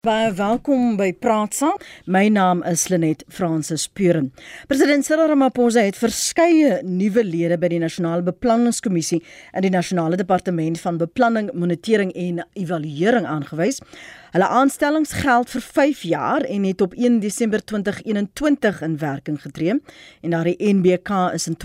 [0.00, 1.74] Baie welkom by Praat Saam.
[2.08, 4.30] My naam is Lenet Fransis Puren.
[4.64, 10.80] President Cyril Ramaphosa het verskeie nuwe lede by die Nasionale Beplanningskommissie in die Nasionale Departement
[10.80, 13.82] van Beplanning, Monitering en Evaluering aangewys.
[14.32, 19.76] Hulle aanstellings geld vir 5 jaar en het op 1 Desember 2021 in werking getree
[19.76, 21.60] en daardie NBK is in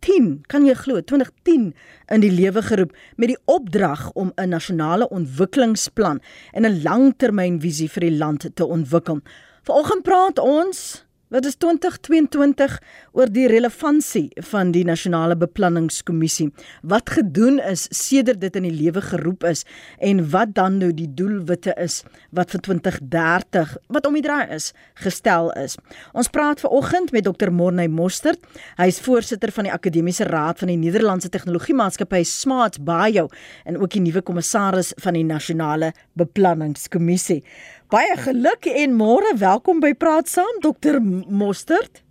[0.00, 1.72] 2010, kan jy glo, 2010
[2.14, 6.20] in die lewe geroep met die opdrag om 'n nasionale ontwikkelingsplan
[6.52, 9.20] en 'n langtermynvisie vir die land te ontwikkel.
[9.62, 12.78] Vanoggend praat ons Wat is 2022
[13.12, 16.46] oor die relevantie van die nasionale beplanningskommissie?
[16.88, 19.66] Wat gedoen is sedert dit in die lewe geroep is
[20.00, 21.98] en wat dan nou die doelwitte is
[22.32, 24.70] wat vir 2030 wat om die draai is
[25.04, 25.76] gestel is.
[26.16, 27.52] Ons praat ver oggend met Dr.
[27.52, 28.40] Morney Mostert.
[28.80, 33.28] Hy is voorsitter van die Akademiese Raad van die Nederlandse Tegnologiemaatskappy Smarts Bio
[33.68, 37.42] en ook die nuwe kommissaris van die nasionale beplanningskommissie.
[37.88, 40.98] Baie geluk en môre welkom by Praat Saam Dr.
[41.00, 42.02] Mostert.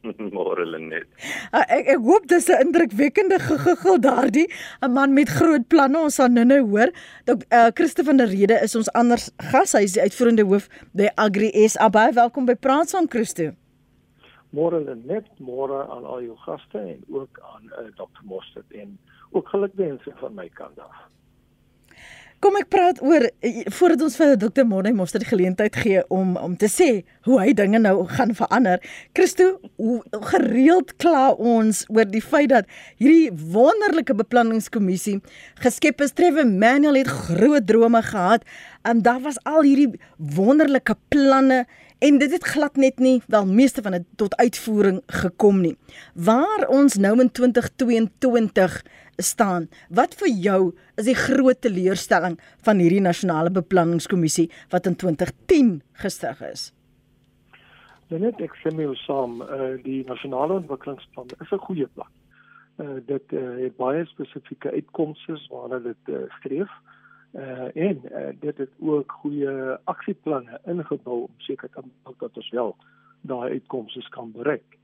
[0.32, 1.10] Môre Lenet.
[1.52, 4.46] Uh, ek ek hoop dis 'n indrukwekkende gegigel daardie
[4.80, 6.88] 'n man met groot planne ons sal nou-nou hoor.
[7.28, 9.76] Dok uh, Christo van der Rede is ons anders gas.
[9.76, 11.90] Hy is die uitvoerende hoof by Agri SA.
[11.92, 13.52] Baie welkom by Praat Saam Christo.
[14.56, 18.24] Môre Lenet, môre aan al jou gaste en ook aan uh, Dr.
[18.24, 18.96] Mostert en
[19.36, 20.96] ook gelukwense van my kant af.
[22.44, 24.66] Kom ek praat oor eh, voordat ons vir Dr.
[24.68, 26.88] Monne Moster die geleentheid gee om om te sê
[27.24, 28.82] hoe hy dinge nou gaan verander.
[29.16, 32.68] Christo, hoe gereeld kla ons oor die feit dat
[33.00, 35.22] hierdie wonderlike beplanningskommissie
[35.64, 36.12] geskep is.
[36.12, 38.44] Trevor Manuel het groot drome gehad
[38.84, 39.96] en daar was al hierdie
[40.36, 41.64] wonderlike planne
[41.98, 45.76] en dit het glad net nie wel meeste van dit tot uitvoering gekom nie.
[46.14, 48.82] Waar ons nou in 2022
[49.16, 49.68] staan.
[49.88, 50.60] Wat vir jou
[50.96, 52.36] is die groot teleurstelling
[52.66, 56.72] van hierdie nasionale beplanningskommissie wat in 2010 gestig is?
[58.08, 62.12] Net ek sê my saam, uh, die nasionale ontwikkelingsplan is 'n goeie plan.
[62.78, 66.68] Uh, dit uh, het baie spesifieke uitkomste waarna dit uh, skryf.
[66.68, 66.95] Uh,
[67.36, 69.50] en uh, dit het ook goeie
[69.84, 72.76] aksieplanne ingebou om seker te maak dat ons wel
[73.20, 74.78] daai uitkomste kan bereik.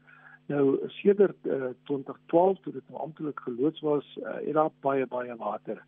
[0.47, 5.37] Nou sedert uh, 2012 toe dit nou amptelik geloods was, uh, het daar baie baie
[5.37, 5.85] water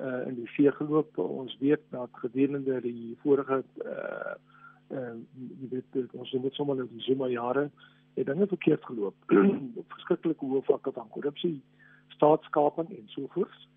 [0.00, 1.18] uh, in die see geloop.
[1.18, 4.34] Ons weet dat gedurende die vorige uh
[4.92, 5.14] uh
[5.60, 7.70] jy weet ons het net sommer nou die Zuma jare
[8.14, 9.14] het dinge verkeerd geloop.
[9.94, 11.60] Verskriklike hoë vlakke van korrupsie,
[12.16, 13.68] staatskaping en so voort.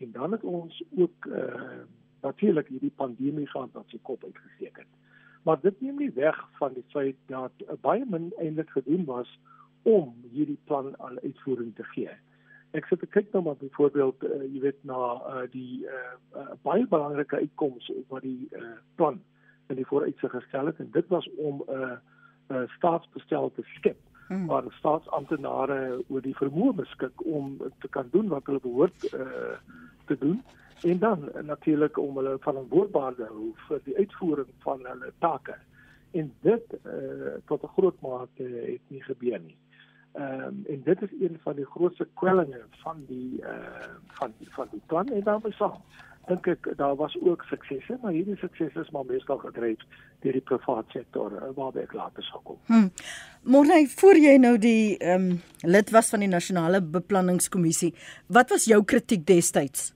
[0.00, 1.80] En dan het ons ook uh
[2.20, 4.88] natuurlik hierdie pandemie gehad wat sy kop uitgesteek het.
[5.42, 9.38] Maar dit neem nie weg van die feit dat uh, baie min eintlik gedoen was
[9.82, 12.12] om hierdie plan aan uitvoering te gee.
[12.76, 16.84] Ek sê kyk nou maar byvoorbeeld uh, jy weet na uh, die uh, uh, baie
[16.86, 19.16] belangrike uitkomste wat die uh, plan
[19.72, 21.96] in die vooruitsig gestel het en dit was om 'n uh,
[22.52, 24.46] uh, staatsbestel te skep hmm.
[24.46, 29.56] waar staatsamptenare oor die vermoë beskik om te kan doen wat hulle behoort uh,
[30.06, 30.38] te doen
[30.86, 35.56] en dan uh, natuurlik om hulle verantwoordbaar te hou vir die uitvoering van hulle take.
[36.16, 39.58] En dit uh, tot 'n groot mate uh, het nie gebeur nie.
[40.12, 44.68] Ehm um, en dit is een van die grootste kwellinge van die uh van van
[44.70, 45.82] die plan en daarmee saam
[46.28, 49.82] dink ek daar was ook suksesse maar hierdie suksesse is maar meestal gedryf
[50.20, 52.58] deur die private sektor uh, waarby ek later sal kom.
[52.68, 52.90] Hm.
[53.48, 57.94] Môre voor jy nou die ehm um, lid was van die nasionale beplanningskommissie,
[58.28, 59.90] wat was jou kritiek destyds?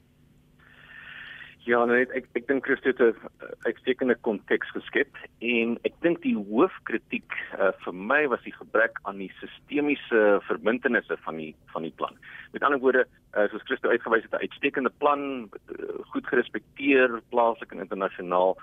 [1.64, 3.16] Ja, net ek ek dink Christo het 'n
[3.64, 5.08] uitstekende konteks geskep
[5.41, 11.16] en ek dink die hoofkritiek uh, vir my was die gebrek aan die sistemiese verbintenisse
[11.25, 12.19] van die van die plan.
[12.52, 17.72] Met ander woorde, uh, soos Christo uitgewys het, 'n uitstekende plan, uh, goed gerespekteer plaaslik
[17.72, 18.56] en internasionaal,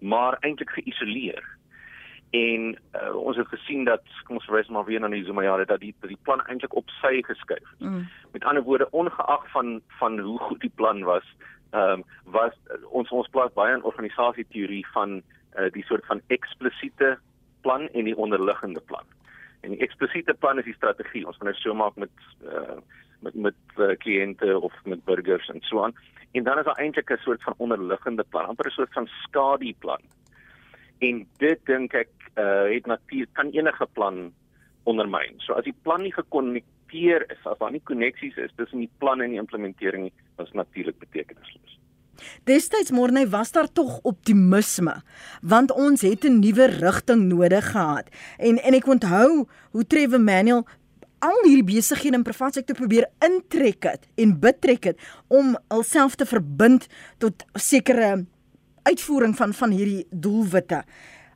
[0.00, 1.44] maar eintlik geïsoleer.
[2.30, 5.64] En uh, ons het gesien dat kom ons verwys maar weer na die Zuma jare
[5.64, 7.80] dat die dat die plan eintlik op sy geskuif het.
[7.80, 8.08] Mm.
[8.32, 11.24] Met ander woorde, ongeag van van hoe goed die plan was,
[11.70, 12.52] ehm um, was
[12.90, 15.22] ons ons plaas baie in organisasieteorie van
[15.58, 17.16] uh, die soort van eksplisiete
[17.60, 19.04] plan en die onderliggende plan.
[19.60, 21.26] En die eksplisiete plan is die strategie.
[21.26, 22.12] Ons kan dit so maak met
[22.44, 22.78] uh,
[23.20, 25.94] met met uh, kliënte of met burgers en so aan.
[26.32, 30.02] En dan is daar eintlik 'n soort van onderliggende plan, amper 'n soort van skadieplan.
[30.98, 34.32] En dit dink ek uh, het natuurlik kan enige plan
[34.82, 35.34] ondermyn.
[35.36, 39.20] So as die plan nie gekonnekteer is, as daar nie koneksies is tussen die plan
[39.20, 41.78] en die implementering nie, was natuurlik betekenisloos.
[42.44, 45.02] Destyds môre was daar tog optimisme
[45.42, 48.08] want ons het 'n nuwe rigting nodig gehad.
[48.38, 50.66] En en ek onthou hoe Trevor Manuel
[51.18, 54.98] al hierdie besighede in privaat sektor probeer intrek het en betrek het
[55.28, 56.86] om alself te verbind
[57.18, 58.26] tot sekere
[58.82, 60.84] uitvoering van van hierdie doelwitte.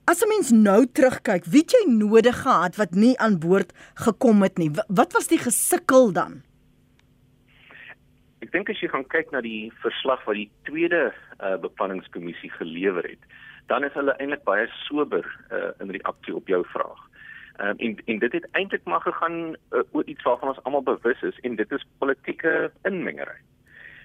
[0.04, 4.42] As 'n mens nou terugkyk, wie het jy nodig gehad wat nie aan boord gekom
[4.42, 4.70] het nie?
[4.88, 6.42] Wat was die gesukkel dan?
[8.40, 13.04] Ek dink as jy gaan kyk na die verslag wat die tweede uh, beplanningskommissie gelewer
[13.04, 13.20] het,
[13.66, 17.00] dan is hulle eintlik baie sober uh, in reaksie op jou vraag.
[17.60, 21.22] Um, en en dit het eintlik maar gegaan uh, oor iets waarvan ons almal bewus
[21.22, 23.36] is en dit is politieke inmengery.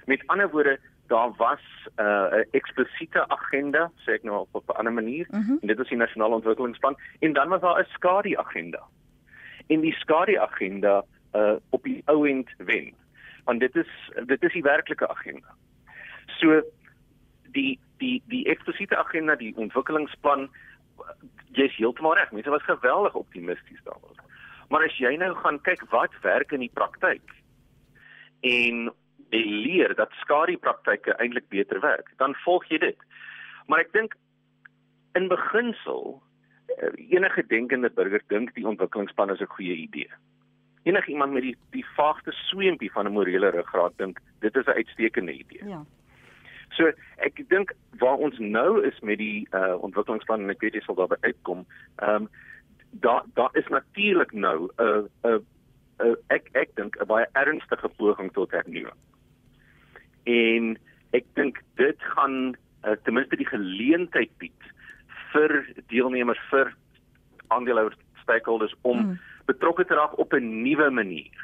[0.06, 1.62] Met ander woorde, daar was
[1.96, 5.42] 'n uh, eksplisiete agenda, sê ek nou op 'n ander manier, mhm.
[5.42, 5.58] -huh.
[5.62, 8.84] en dit is die nasionale ontwikkelingsplan en dan was daar 'n skadu agenda.
[9.68, 11.04] En die skadu agenda
[11.34, 12.94] uh op die ou end wen.
[13.44, 15.56] Want dit is dit is die werklike agenda.
[16.26, 16.62] So
[17.52, 20.50] die die die eksplisiete agenda, die ontwikkelingsplan
[21.52, 22.32] jy's heeltemal reg.
[22.32, 24.24] Mense was geweldig optimisties daaroor.
[24.70, 27.34] Maar as jy nou gaan kyk wat werk in die praktyk
[28.42, 28.94] en
[29.30, 32.98] jy leer dat skadu praktyke eintlik beter werk, dan volg jy dit.
[33.68, 34.16] Maar ek dink
[35.16, 36.22] in beginsel
[36.78, 40.10] eh, enige denkende burger dink die ontwikkelingsplan is 'n goeie idee.
[40.84, 44.78] Enige iemand met die die vaagste sweempie van 'n morele ruggraat dink dit is 'n
[44.82, 45.68] uitstekende idee.
[45.68, 45.86] Ja.
[46.70, 50.82] So ek dink waar ons nou is met die uh, ontwikkelingsplan en ek weet jy
[50.82, 52.30] sal daarby uitkom, ehm um,
[52.92, 55.40] daar daar is natuurlik nou 'n uh, 'n uh,
[56.06, 59.00] uh, ek ek dink 'n baie ernstige poging tot hernuwing
[60.26, 60.76] en
[61.18, 64.72] ek dink dit gaan uh, ten minste die geleentheid bied
[65.34, 65.54] vir
[65.92, 66.74] deelnemers vir
[67.54, 69.18] aandeelhouers stakeholders om mm.
[69.50, 71.38] betrokke te raak op 'n nuwe manier.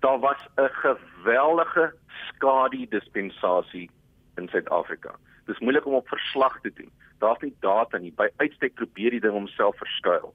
[0.00, 1.92] Daar was 'n geweldige
[2.28, 3.90] skadu dispensasie
[4.36, 5.14] in Suid-Afrika.
[5.46, 6.90] Dis moeilik om op verslag te doen.
[7.18, 8.12] Daar's nie data nie.
[8.12, 10.34] By uitstek probeer die ding homself verskuil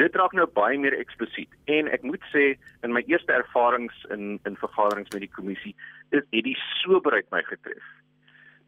[0.00, 2.44] dit raak nou baie meer eksplisiet en ek moet sê
[2.86, 5.74] in my eerste ervarings in in vergaderings met die kommissie
[6.14, 7.86] is het die soberheid my getref.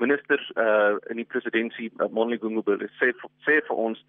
[0.03, 3.13] Minister uh in die presidentskap uh, Monli Gungubele sê
[3.47, 4.03] sê vir ons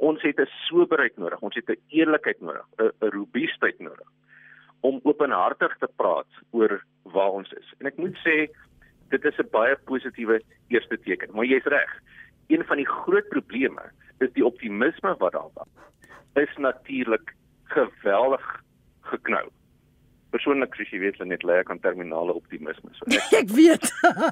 [0.00, 4.08] ons het 'n soberheid nodig, ons het 'n eerlikheid nodig, 'n robuustheid nodig
[4.80, 7.68] om openhartig te praat oor waar ons is.
[7.78, 8.50] En ek moet sê
[9.10, 11.92] dit is 'n baie positiewe eerste teken, maar jy's reg.
[12.48, 13.82] Een van die groot probleme
[14.18, 15.68] is die optimisme wat daar was
[16.34, 17.34] is natuurlik
[17.64, 18.62] geweldig
[19.00, 19.48] geknou.
[20.34, 22.90] Persoonlik soos jy weet, net lê ek aan terminale optimisme.
[22.98, 23.86] So ek, ek weet.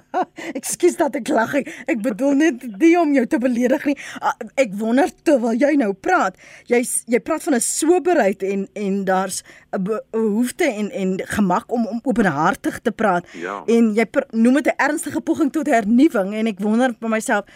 [0.59, 1.55] Ekskuus dat ek lag.
[1.63, 3.97] Ek, bedoel net nie om jou te beledig nie.
[4.19, 6.39] Ah, ek wonder terwyl jy nou praat,
[6.71, 6.83] jy
[7.13, 12.01] jy praat van 'n soberheid en en daar's 'n behoefte en en gemak om om
[12.03, 13.27] openhartig te praat.
[13.39, 13.63] Ja.
[13.67, 17.47] En jy noem dit 'n ernstige poging tot hernuwing en ek wonder vir myself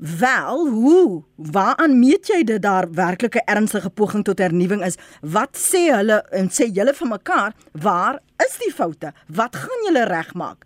[0.00, 1.24] Wel, hoe?
[1.36, 4.96] Waaraan meet jy dit daar werklike ernstige poging tot hernuwing is?
[5.20, 9.12] Wat sê hulle en sê julle vir mekaar, waar is die foute?
[9.28, 10.64] Wat gaan julle regmaak?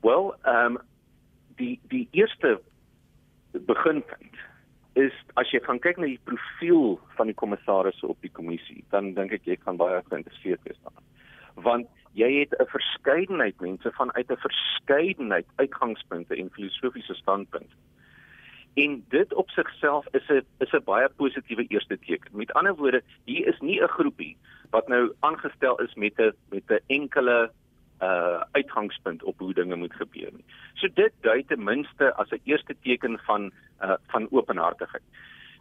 [0.00, 0.80] Wel, ehm um,
[1.60, 2.60] die die eerste
[3.52, 4.40] beginpunt
[4.92, 9.12] is as jy gaan kyk na die profiel van die kommissarisse op die kommissie, dan
[9.18, 11.04] dink ek jy kan baie geïnteresseerd wees daarin.
[11.66, 17.76] Want jy het 'n verskeidenheid mense vanuit 'n verskeidenheid uitgangspunte en filosofiese standpunte.
[18.74, 22.36] En dit op sigself is 'n is 'n baie positiewe eerste teken.
[22.36, 24.36] Met ander woorde, hier is nie 'n groepie
[24.70, 27.50] wat nou aangestel is met 'n met 'n enkele
[28.00, 30.44] uh uitgangspunt op hoe dinge moet gebeur nie.
[30.74, 35.02] So dit dui ten minste as 'n eerste teken van uh van openhartigheid.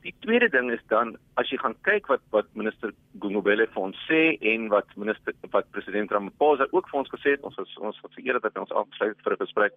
[0.03, 3.97] Die tweede ding is dan as jy gaan kyk wat wat minister Gungubele vir ons
[4.09, 8.01] sê en wat minister wat president Ramaphosa ook vir ons gesê het, ons ons ons
[8.03, 9.73] het eerder dat ons afsluit vir 'n gesprek.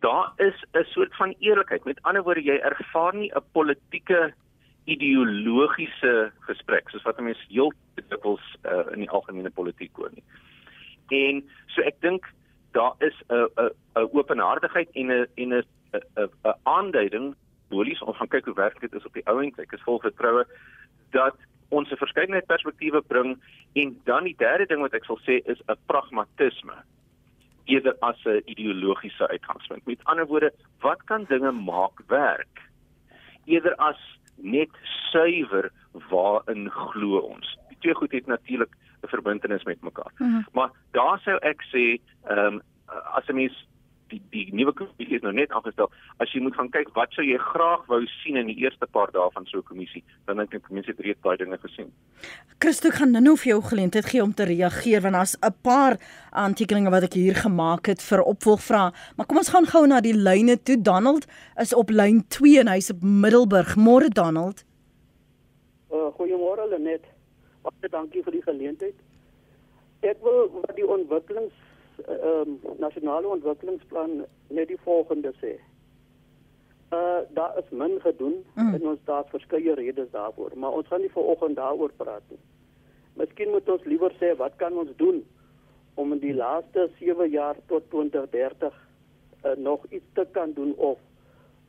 [0.00, 1.84] Daar is 'n soort van eerlikheid.
[1.84, 4.34] Met ander woorde, jy ervaar nie 'n politieke
[4.84, 10.24] ideologiese gesprek soos wat mense heel dikwels uh, in die algemene politiek hoor nie.
[11.08, 11.40] En
[11.72, 12.28] so ek dink
[12.72, 15.64] daar is 'n 'n 'n openhartigheid en 'n en 'n
[15.94, 17.34] 'n aanduiding
[17.74, 20.44] simbolies ons gaan kyk hoe werk dit is op die ouend ek is vol vertroue
[21.12, 21.36] dat
[21.70, 23.38] ons 'n verskeidenheid perspektiewe bring
[23.74, 26.76] en dan die derde ding wat ek sal sê is 'n pragmatisme
[27.66, 29.86] eerder as 'n ideologiese uitgangspunt.
[29.86, 32.60] Met ander woorde wat kan dinge maak werk
[33.46, 33.98] eerder as
[34.36, 34.70] net
[35.10, 35.70] suiwer
[36.10, 37.58] waarin glo ons?
[37.68, 40.12] Die twee goed het natuurlik 'n verbintenis met mekaar.
[40.18, 40.46] Mm -hmm.
[40.52, 42.62] maar daar sou ek sê ehm um,
[43.14, 43.66] as 'n mens
[44.14, 45.90] die die nuwe kommissie is nou net afgestel.
[46.22, 49.12] As jy moet gaan kyk wat sou jy graag wou sien in die eerste paar
[49.14, 51.92] dae van so 'n kommissie, dan dink ek mense het reeds baie dinge gesien.
[52.60, 55.98] Christo gaan nou vir jou geleentheid gee om te reageer want daar's 'n paar
[56.32, 58.92] aantekeninge wat ek hier gemaak het vir opvolgvrae.
[59.16, 60.76] Maar kom ons gaan gou na die lyne toe.
[60.82, 63.76] Donald is op lyn 2 en hy's op Middelburg.
[63.76, 64.64] Môre Donald.
[65.90, 67.04] Uh, Goeiemôre Lenet.
[67.62, 68.94] Baie dankie vir die geleentheid.
[70.00, 71.54] Ek wil wat die ontwikkelings
[72.08, 72.46] uh,
[72.78, 75.54] nasionale ontwikkelingsplan net die volgende sê.
[76.92, 78.74] Uh daar is min gedoen mm.
[78.74, 82.40] en ons daar verskeie redes daarvoor, maar ons gaan nie vanoggend daaroor praat nie.
[83.14, 85.22] Miskien moet ons liewer sê wat kan ons doen
[85.94, 88.74] om in die laaste 7 jaar tot 2030
[89.44, 90.98] uh, nog iets te kan doen of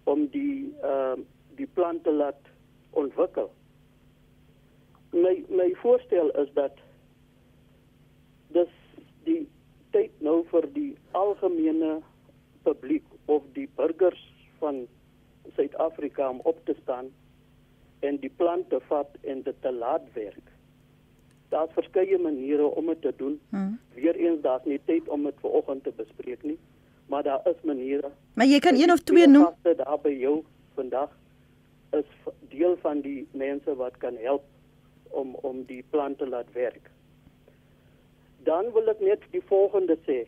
[0.04, 1.26] om die ehm uh,
[1.56, 2.48] die plan te laat
[2.90, 3.52] ontwikkel.
[5.12, 6.82] My my voorstel is dat
[8.48, 8.74] dis
[9.24, 9.48] die
[9.96, 12.00] tyd nou vir die algemene
[12.68, 14.22] publiek of die burgers
[14.60, 14.84] van
[15.56, 17.12] Suid-Afrika om op te staan
[18.04, 20.52] en die plan te vat en dit te laat werk.
[21.54, 23.38] Daar's verskeie maniere om dit te doen.
[23.50, 23.78] Hmm.
[23.96, 26.58] Weereens daar's nie tyd om dit vanoggend te bespreek nie,
[27.08, 28.12] maar daar is maniere.
[28.34, 29.54] Maar jy kan een of twee noem.
[29.64, 30.42] Daar by jou
[30.76, 31.14] vandag
[31.96, 32.10] is
[32.52, 34.44] deel van die mense wat kan help
[35.16, 36.92] om om die plan te laat werk.
[38.46, 40.24] Dan wil ek net die volgende sê.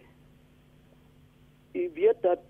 [1.77, 2.43] U weet dat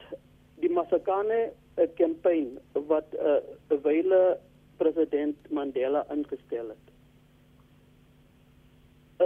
[0.64, 3.42] die Masakane 'n kampanje wat 'n
[3.74, 4.40] uh, wyle
[4.78, 6.86] president Mandela ingestel het.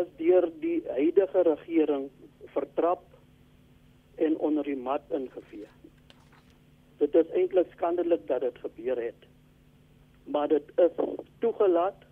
[0.01, 2.09] Is deur die huidige regering
[2.55, 3.03] vertrap
[4.15, 5.67] en onder die mat ingevee.
[6.97, 9.27] Dit is eintlik skandalig dat dit gebeur het.
[10.23, 10.91] Maar dit is
[11.39, 12.05] toegelaat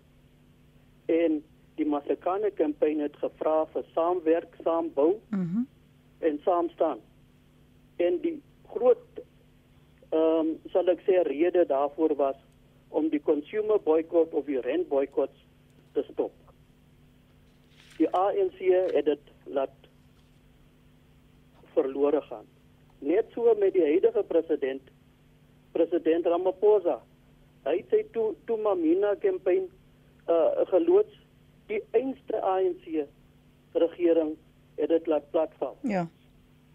[1.06, 1.42] en
[1.80, 5.66] die Masakane kampanje het gevra vir saamwerk, saambou mm -hmm.
[6.28, 7.00] en saam staan.
[7.96, 8.42] En die
[8.74, 9.22] groot
[10.10, 12.36] ehm um, sal ek sê rede daarvoor was
[12.88, 15.44] om die consumer boycott of die rent boycotts
[15.92, 16.32] te stop.
[17.98, 18.58] Die ANC
[18.94, 19.76] het dit laat
[21.74, 22.46] verlore gaan.
[22.98, 24.82] Net so met die huidige president
[25.72, 26.98] president Ramaphosa.
[27.64, 29.68] Hy het sy toe toe Mamina kampanje
[30.26, 31.14] uh, geloods
[31.70, 32.86] die einste ANC
[33.72, 34.36] regering
[34.80, 35.76] het dit laat platval.
[35.86, 36.06] Ja.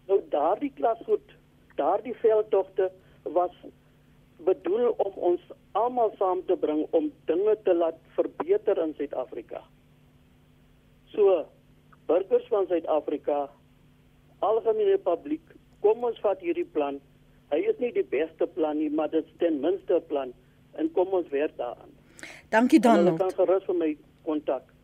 [0.06, 1.34] Nou daardie klasgoed,
[1.80, 2.90] daardie veldtogte
[3.22, 3.54] was
[4.44, 5.40] bedoel om ons
[5.72, 9.62] almal saam te bring om dinge te laat verbeter in Suid-Afrika.
[11.14, 11.44] So
[12.06, 13.46] burgers van Suid-Afrika,
[14.38, 17.00] algemene publiek, kom ons vat hierdie plan.
[17.50, 20.32] Hy is nie die beste plan nie, maar dit is ten minste 'n plan
[20.76, 21.92] en kom ons werk daaraan.
[22.48, 23.20] Dankie Donald.
[23.20, 24.75] Ek kan gerus vir my kontak.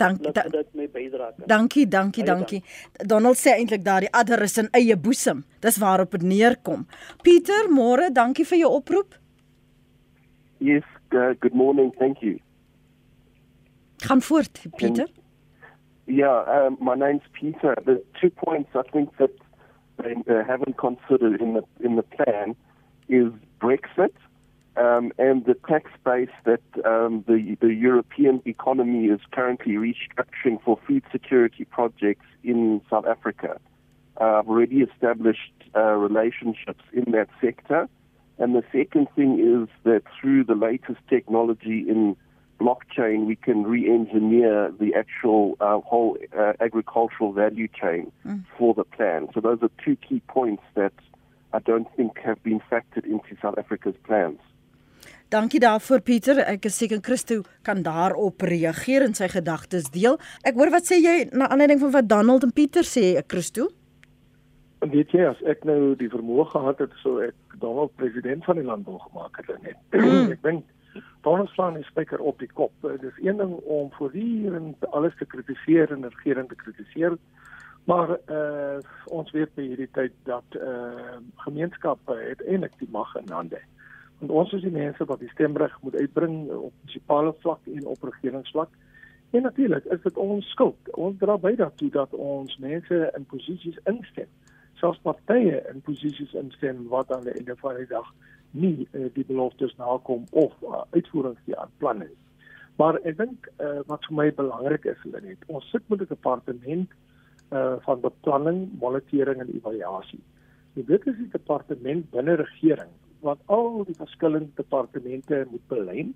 [0.00, 1.46] Dankie dat dit my bydra kan.
[1.46, 2.60] Dankie, dankie, dankie.
[3.12, 5.44] Donald sê eintlik daardie adder is in eie boesem.
[5.60, 6.86] Dis waarop dit neerkom.
[7.24, 9.18] Pieter, môre, dankie vir jou oproep.
[10.60, 11.92] Yes, uh, good morning.
[11.98, 12.38] Thank you.
[14.06, 15.08] Gaan voort, Pieter.
[15.08, 17.76] And, yeah, um, my name's Peter.
[17.84, 19.36] The two points I think that
[20.02, 22.56] they uh, haven't considered in the in the plan
[23.08, 24.16] is Brexit
[24.80, 30.78] um, and the tax base that um, the, the European economy is currently restructuring for
[30.86, 33.60] food security projects in South Africa.
[34.18, 37.88] Uh, I've already established uh, relationships in that sector.
[38.38, 42.16] And the second thing is that through the latest technology in
[42.58, 48.44] blockchain, we can re-engineer the actual uh, whole uh, agricultural value chain mm.
[48.56, 49.28] for the plan.
[49.34, 50.94] So those are two key points that
[51.52, 54.38] I don't think have been factored into South Africa's plans.
[55.30, 56.40] Dankie daarvoor Pieter.
[56.42, 60.16] Ek is seker Christo kan daarop reageer en sy gedagtes deel.
[60.42, 63.68] Ek hoor wat sê jy na aanleiding van wat Donald en Pieter sê, Christo?
[64.82, 68.66] Weet jy as ek nou die vermoë gehad het sou ek Donald president van die
[68.66, 69.78] land wou gemaak het net.
[69.94, 70.34] Mm.
[70.34, 70.66] ek dink
[71.22, 72.74] Donald slaan die spyker op die kop.
[72.98, 77.14] Dis een ding om voortdurend alles te kritiseer en regering te kritiseer.
[77.86, 78.82] Maar uh,
[79.14, 83.62] ons weet by hierdie tyd dat uh, gemeenskappe het eintlik die mag in hande.
[84.20, 88.02] Want ons is die mense wat die stemreg moet uitbring op munisipale vlak en op
[88.04, 88.72] regeringsvlak.
[89.30, 90.90] En natuurlik is dit ons skuld.
[90.92, 94.28] Ons dra by daartoe dat ons mense in posisies instem.
[94.80, 98.12] Selfs partye in posisies instem wat aan die einde van die dag
[98.50, 102.20] nie uh, die beloftes nakom of uh, uitvoerings die aan planne nie.
[102.80, 106.12] Maar ek dink uh, wat vir my belangrik is, hulle net ons sit met 'n
[106.12, 106.92] departement
[107.52, 110.22] uh, van beplanning, monitering en evaluasie.
[110.74, 116.14] Dit is die departement binne regering wat al die verskillende departemente moet belyn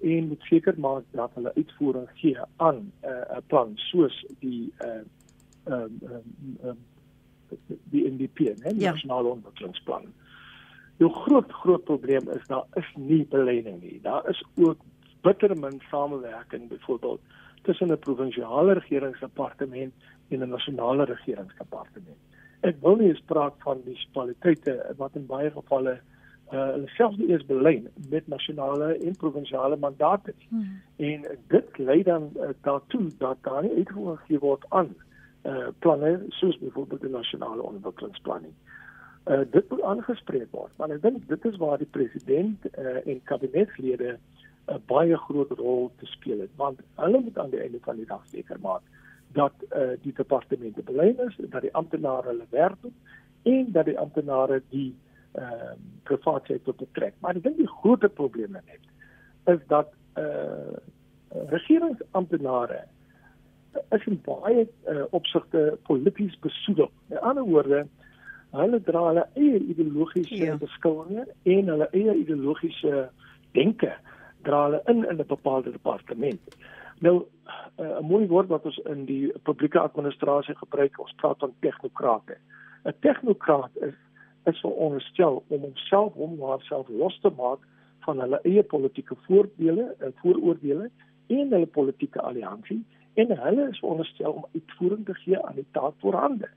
[0.00, 5.02] en moet seker maak dat hulle uitvoering gee aan 'n uh, plan soos die uh
[5.64, 6.78] um um, um
[7.90, 8.90] die NDP, né, die ja.
[8.90, 10.04] nasionale ontwikkelingsplan.
[10.96, 14.00] Die groot groot probleem is daar is nie beleiding nie.
[14.02, 14.78] Daar is ook
[15.20, 17.20] bitter min samewerking byvoorbeeld
[17.62, 19.92] tussen 'n provinsiale regeringsdepartement
[20.28, 22.18] en 'n nasionale regeringsdepartement.
[22.60, 26.19] Ek wil nie eens praat van munisipaliteite wat in baie gevalle uh
[26.96, 30.48] selfs nie eens belyn met nasionale en provinsiale mandate nie.
[30.48, 30.80] Hmm.
[30.96, 34.94] En dit lei dan uh, daartoe dat daar nie uitgevoer word aan
[35.44, 38.54] uh planne soos byvoorbeeld die nasionale ontwikkelingsplan nie.
[39.26, 43.22] Uh dit moet aangespreek word, maar ek dink dit is waar die president uh en
[43.24, 44.18] kabinetslede
[44.68, 48.06] 'n baie groot rol te speel het, want hulle moet aan die einde van die
[48.06, 48.82] dag seker maak
[49.32, 52.94] dat uh die departemente belei is, dat die amptenare hulle werk doen
[53.42, 54.94] en dat die amptenare die
[55.32, 57.14] ehm uh, privaatheid tot betrek.
[57.20, 58.82] Maar ek dink die groot probleem net
[59.46, 60.78] is dat uh
[61.30, 62.80] regeringsamptenare
[63.94, 66.90] is in baie uh, opsigte polities besoedel.
[67.08, 67.84] In ander woorde,
[68.50, 70.56] hulle dra hulle eie ideologiese ja.
[70.58, 73.04] beskouinge en hulle eie ideologiese
[73.54, 73.92] denke
[74.46, 76.56] dra hulle in in 'n bepaalde departement.
[76.98, 77.16] Nou
[77.78, 82.36] uh, 'n mooi woord wat ons in die publieke administrasie gebruik, ons praat van tegnokrate.
[82.84, 83.94] 'n Tegnokraat is
[84.44, 87.66] is veronderstel om homself om homself los te maak
[88.06, 90.90] van hulle eie politieke voordele en vooroordele
[91.26, 92.80] en hulle politieke alliansie
[93.14, 96.48] en hulle is veronderstel om uitvoering te gee aan die taak voorhande.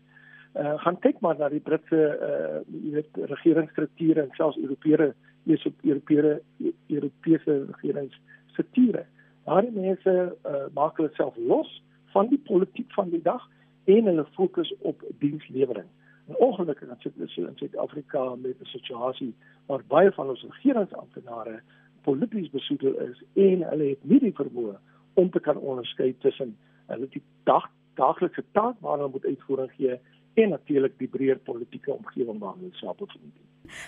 [0.54, 5.14] Uh gaan kyk maar na die Britse uh jy weet regeringsstrukture en selfs Europese
[5.46, 6.42] is op Europese
[6.88, 9.06] Europese regeringsstrukture.
[9.46, 10.14] Daar mense
[10.46, 11.82] uh maak hulle self los
[12.14, 13.50] van die politiek van die dag
[13.86, 15.90] en hulle fokus op dienslewering.
[16.38, 19.34] Ongelukkig sit ons in Suid-Afrika met 'n situasie
[19.66, 21.62] waar baie van ons regeringsamptenare
[22.02, 24.78] polities besoedel is en hulle het nie die vermoë
[25.14, 30.00] om te kan onderskei tussen hulle die dag daaglikse taak waarna hulle moet uitvoering gee
[30.34, 33.34] en natuurlik die breër politieke omgewing waarin hulle self bevind.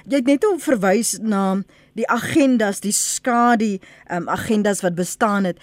[0.06, 1.42] Jy het net om verwys na
[1.98, 3.76] die agendas, die skadu
[4.14, 5.60] um, agendas wat bestaan het.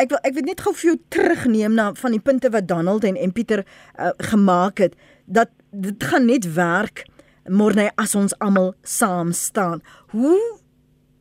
[0.00, 3.04] Ek wil ek wil net gou vir jou terugneem na van die punte wat Donald
[3.04, 4.96] en en Pieter uh, gemaak het
[5.26, 7.04] dat dit gaan net werk
[7.48, 9.82] môre as ons almal saam staan.
[10.14, 10.38] Hoe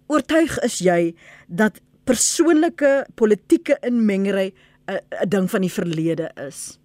[0.10, 1.14] oortuig is jy
[1.48, 1.80] dat
[2.10, 4.54] persoonlike politieke inmengery
[4.90, 6.80] 'n ding van die verlede is?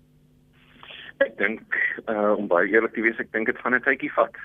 [1.21, 1.63] Ek dink
[2.09, 4.37] uh om baie eerlik te wees, ek dink dit gaan 'n tydjie vat.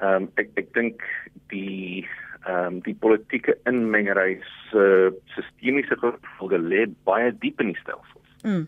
[0.00, 1.02] Ehm um, ek ek dink
[1.50, 2.06] die
[2.46, 8.30] ehm um, die politieke inmengery se uh, sistemiese gevolge lê baie diep in die stelsels.
[8.42, 8.66] Mm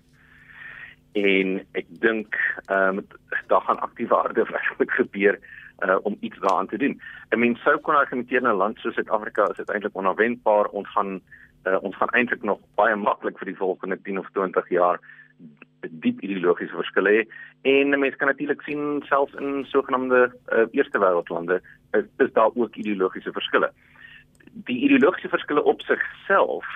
[1.15, 3.07] en ek dink ehm um,
[3.47, 5.39] daar gaan aktiewe harde werk gebeur
[5.85, 7.01] uh, om iets daaraan te doen.
[7.35, 10.89] I mean sou kon argumenteer in 'n land soos Suid-Afrika is dit eintlik onverwendbaar ons
[10.89, 11.21] gaan
[11.65, 15.01] uh, ons gaan eintlik nog baie maklik vir die volgende 10 of 20 jaar
[15.91, 17.23] diep ideologiese verskille hê
[17.63, 21.61] en mense kan natuurlik sien selfs in sogenaamde uh, eerste wêreldlande
[21.93, 23.71] is, is daar ook ideologiese verskille.
[24.53, 26.67] Die ideologiese verskille op sigself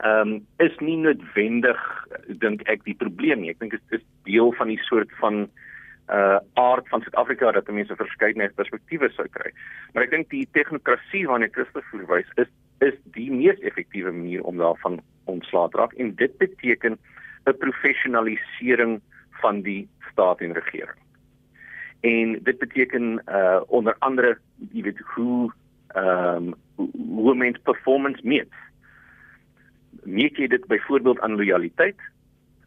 [0.00, 1.80] ehm um, is nie noodwendig
[2.40, 3.50] dink ek die probleem nie.
[3.52, 5.44] Ek dink dit is deel van die soort van
[6.10, 9.52] uh aard van Suid-Afrika dat mense verskeidenheid perspektiewe sou kry.
[9.92, 14.56] Maar ek dink die tegnokrasie waarna Christus verwys is is die mees effektiewe manier om
[14.56, 16.96] daarvan ontslae te raak en dit beteken
[17.46, 19.00] 'n professionalisering
[19.42, 20.98] van die staat en regering.
[22.00, 24.38] En dit beteken uh onder andere
[24.72, 25.52] jy weet hoe
[25.94, 26.54] ehm um,
[27.20, 28.48] hoe mense performance meet
[30.04, 31.98] meet jy dit byvoorbeeld aan lojaliteit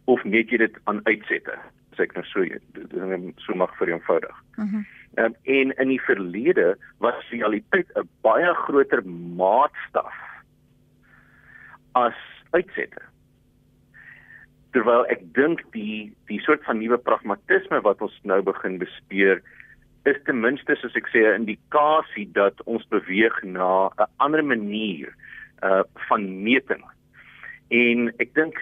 [0.05, 1.57] of meet jy dit aan uitsette?
[1.93, 2.45] As ek nou so
[3.45, 4.43] so mag vir eenvoudig.
[4.57, 4.65] Mhm.
[4.65, 9.03] Mm um, en in die verlede was lojaliteit 'n baie groter
[9.37, 10.13] maatstaf
[11.91, 12.17] as
[12.51, 13.01] uitsette.
[14.71, 19.43] Terwyl ek dink die die soort van nuwe pragmatisme wat ons nou begin bespeer
[20.09, 25.13] is ten minste soos ek sê 'n indikasie dat ons beweeg na 'n ander manier
[25.63, 26.83] uh van meting
[27.73, 28.59] En ek dink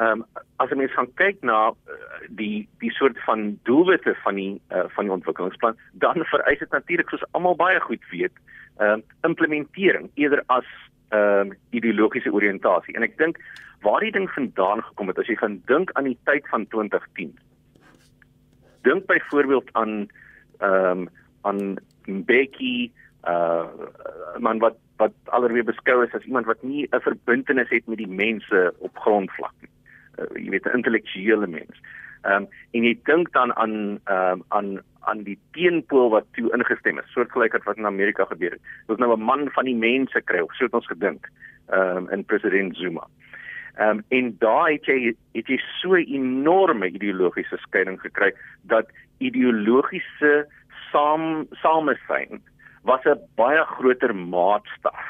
[0.00, 1.96] ehm um, as jy mens gaan kyk na uh,
[2.40, 7.12] die die soort van doelwitte van die uh, van die ontwikkelingsplan, dan vereis dit natuurlik
[7.12, 8.32] soos almal baie goed weet,
[8.80, 10.68] ehm uh, implementering eerder as
[11.12, 12.96] ehm uh, ideologiese oriëntasie.
[12.96, 13.38] En ek dink
[13.84, 17.34] waar die ding vandaan gekom het as jy gaan dink aan die tyd van 2010.
[18.88, 20.08] Dink byvoorbeeld aan
[20.58, 21.08] ehm um,
[21.42, 21.76] aan
[22.06, 22.92] Mbeki
[23.28, 23.66] uh
[24.38, 28.14] man wat wat alreeds beskou is as iemand wat nie 'n verbintenis het met die
[28.24, 29.70] mense op grondvlak nie.
[30.18, 31.76] Uh, jy weet 'n intellektuele mens.
[32.22, 36.52] Ehm um, en jy dink dan aan ehm um, aan aan die teenpool wat toe
[36.54, 38.60] ingestem het, soortgelyk wat in Amerika gebeur het.
[38.86, 41.28] Dit is nou 'n man van die mense kry, so het ons gedink.
[41.66, 43.06] Ehm um, in president Zuma.
[43.74, 48.86] Ehm um, en daar het jy het jy so 'n enorme ideologiese skeiding gekry dat
[49.18, 50.46] ideologiese
[50.90, 52.42] saam samesyn
[52.84, 55.04] was 'n baie groter maatstaf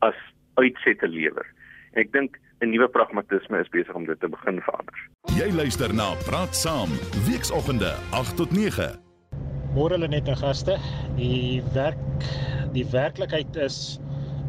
[0.00, 0.14] as
[0.54, 1.46] uitsette lewer.
[1.92, 4.98] En ek dink 'n nuwe pragmatisme is besig om dit te begin verander.
[5.38, 6.90] Jy luister na Praat Saam,
[7.26, 8.90] weekoggende 8 tot 9.
[9.74, 10.78] Môre hulle net 'n gaste.
[11.16, 11.96] Die werk
[12.72, 13.98] die werklikheid is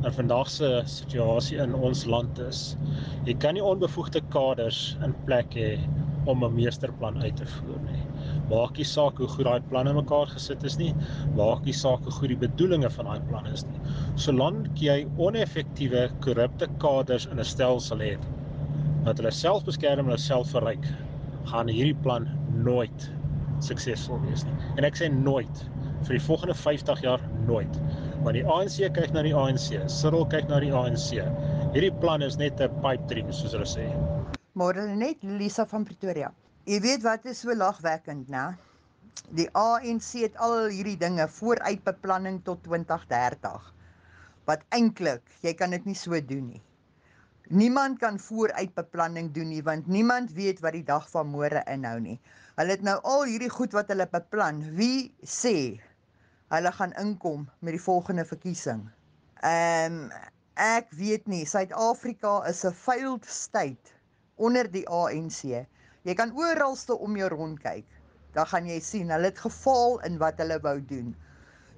[0.05, 2.75] in vandag se situasie in ons land is
[3.25, 5.77] jy kan nie onbevoegde kaders in plek hê
[6.25, 8.01] om 'n meesterplan uit te voer nie.
[8.51, 10.91] Maak nie saak hoe goed daai planne mekaar gesit is nie,
[11.37, 13.79] maak nie saak hoe goed die bedoelings van daai plan is nie.
[14.25, 18.29] Solank jy oneffektiewe, korrupte kaders in 'n stelsel het
[19.05, 20.83] wat hulle self beskerm en hulle self verryk,
[21.51, 22.27] gaan hierdie plan
[22.65, 23.07] nooit
[23.65, 24.53] suksesvol wees nie.
[24.77, 25.63] En ek sê nooit
[26.05, 27.79] vir die volgende 50 jaar nooit.
[28.25, 31.09] Want die ANC kyk na die ANC, Cyril kyk na die ANC.
[31.73, 33.87] Hierdie plan is net 'n pipe dream soos hulle sê.
[34.53, 36.31] Môre net Lisa van Pretoria.
[36.69, 38.51] Jy weet wat is so lagwekkend, né?
[39.33, 43.63] Die ANC het al hierdie dinge vooruitbeplanning tot 2030.
[44.45, 46.61] Wat eintlik, jy kan dit nie so doen nie.
[47.49, 52.19] Niemand kan vooruitbeplanning doen nie want niemand weet wat die dag van môre inhou nie.
[52.59, 54.61] Hulle het nou al hierdie goed wat hulle beplan.
[54.77, 55.81] Wie sê
[56.53, 58.85] hulle gaan inkom met die volgende verkiesing?
[59.41, 60.13] Ehm um,
[60.61, 61.41] ek weet nie.
[61.49, 63.97] Suid-Afrika is 'n failed state
[64.37, 65.65] onder die ANC.
[66.07, 67.85] Jy kan oralste om jou rond kyk.
[68.35, 71.11] Dan gaan jy sien hulle het gefaal in wat hulle wou doen.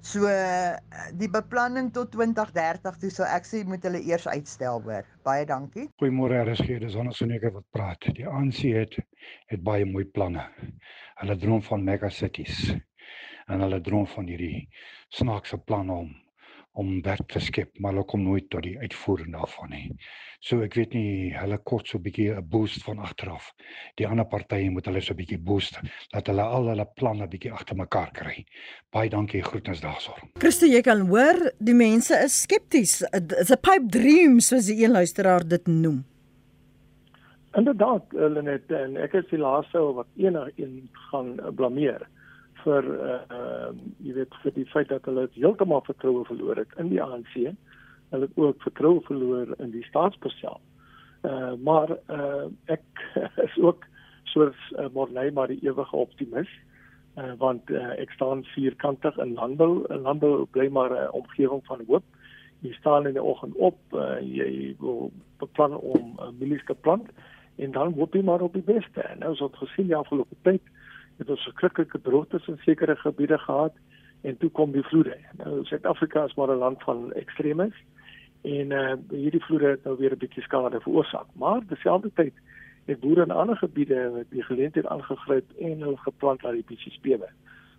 [0.04, 0.28] So
[1.16, 5.06] die beplanning tot 2030 toe sou ek sê moet hulle eers uitstel hoor.
[5.24, 5.86] Baie dankie.
[6.00, 8.10] Goeiemôre RSG, dis Hannes Soneke wat praat.
[8.16, 8.98] Die ANC het
[9.52, 10.44] het baie mooi planne.
[11.22, 12.68] Hulle droom van mega cities
[13.48, 14.68] en hulle droom van hierdie
[15.12, 16.12] snaakse planne om
[16.74, 19.84] om werk te skep, maar hulle kom nooit tot die uitvoering daarvan nie.
[20.44, 23.52] So ek weet nie, hulle kort so 'n bietjie 'n boost van agteraf.
[23.96, 25.78] Die ander partye moet hulle so 'n bietjie boost
[26.12, 28.44] dat hulle al hulle planne bietjie agter mekaar kry.
[28.92, 30.18] Baie dankie, groetnis daarsoor.
[30.38, 33.02] Christo, jy kan hoor, die mense is skepties.
[33.12, 36.04] It's a pipe dream soos die een luisteraar dit noem.
[37.56, 42.02] Inderdaad, Lenet en ek is die laaste wat enig een gaan blameer
[42.64, 43.72] vir uh uh
[44.04, 47.34] jy weet vir die feit dat hulle heeltemal vertroue verloor het in die ANC.
[48.10, 50.60] Hulle het ook vertroue verloor in die staatsperseel.
[51.24, 53.04] Uh maar uh ek
[53.46, 53.86] is ook
[54.24, 56.50] soos uh, Morney maar die ewige optimis.
[57.16, 59.84] Uh want uh, ek staan vierkantig in landbou.
[59.88, 62.04] Landbou bly maar 'n uh, omgewing van hoop.
[62.60, 67.10] Jy staan in die oggend op, uh, jy wil beplan om uh, mielies te plant
[67.56, 69.00] en dan hoop jy maar op die beste.
[69.00, 70.62] En nou so het gesien die afgelope tyd
[71.18, 73.74] het ons verskriklike droogtes in sekere gebiede gehad
[74.20, 75.16] en toe kom die vloede.
[75.36, 77.74] Nou Suid-Afrika is maar 'n land van ekstremes
[78.42, 81.26] en uh, hierdie vloede het nou weer 'n bietjie skade veroorsaak.
[81.32, 82.34] Maar terselfdertyd
[82.84, 87.28] het boere in ander gebiede die geleentheid aangegryp en hulle geplant dat die bietjie spewe.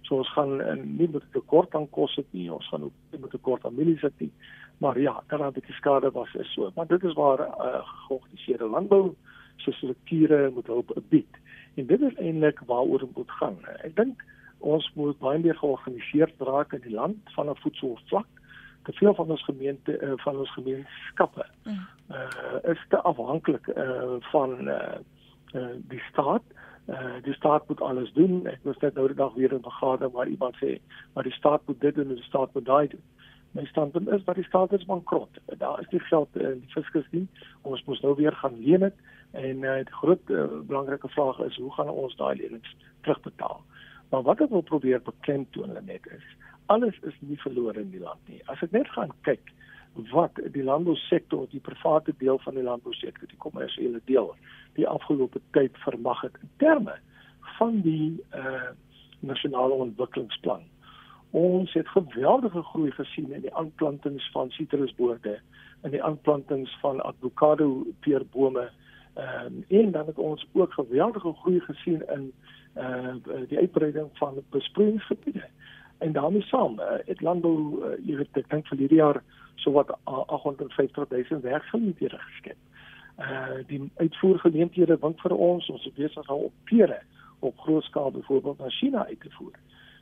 [0.01, 3.19] So ons gaan uh, nie met tekort aan kos het nie, ons gaan ook nie
[3.19, 4.31] met tekort aan mielies het nie.
[4.77, 6.71] Maar ja, daar het 'n bietjie skade was is so.
[6.75, 9.15] Maar dit is waar uh, georganiseerde landbou
[9.55, 11.37] so strukture moet hulp bied.
[11.75, 13.57] En dit is eintlik waaroor dit moet gaan.
[13.83, 14.23] Ek dink
[14.59, 18.27] ons moet baie meer georganiseerd raak in die land van 'n voedselvlak.
[18.83, 24.67] Te veel van ons gemeente uh, van ons gemeenskappe uh, is te afhanklik uh, van
[24.67, 24.97] uh,
[25.53, 26.43] uh, die staat.
[26.87, 28.45] Uh, die staat moet alles doen.
[28.47, 30.77] Ek was net nou die dag weer in 'n vergadering waar iemand sê,
[31.13, 33.03] maar die staat moet dit doen en die staat moet daai doen.
[33.55, 35.29] My standpunt is dat die staat is bankrot.
[35.57, 37.27] Daar is nie geld in die fiskus nie.
[37.61, 38.97] Ons moet nou weer gaan leen het.
[39.35, 43.61] En uh, die groot uh, belangrike vraag is hoe gaan ons daai lenings terugbetaal?
[44.09, 46.25] Maar wat ek wil probeer beklemtoon net is
[46.65, 48.41] alles is nie verlore in die land nie.
[48.49, 49.51] As ek net gaan kyk
[50.11, 54.33] wat die landbousektor, die private deel van die landbousektor, die kommersiële deel,
[54.75, 56.97] die afgelope tyd vermag het in terme
[57.59, 58.73] van die uh
[59.25, 60.61] nasionale ontwikkelingsplan.
[61.33, 65.39] Ons het geweldige groei gesien in die aanplantings van sitrusboorde
[65.81, 68.67] en die aanplantings van avokado peerbome
[69.15, 72.33] Ehm um, en dan het ons ook geweldige groei gesien in
[72.73, 75.43] eh uh, die uitbreiding van besproeiingsgebiede.
[75.97, 79.21] En daarmee saam, uh, het landbou uh, jy weet ek dink vir hierdie jaar
[79.55, 82.57] so wat 850 000 werksgeleenthede geskep.
[83.15, 86.99] Eh uh, die uitvoergeleenthede wink vir ons, ons is besig om op pere
[87.39, 89.55] op groot skaal byvoorbeeld na China uit te voer.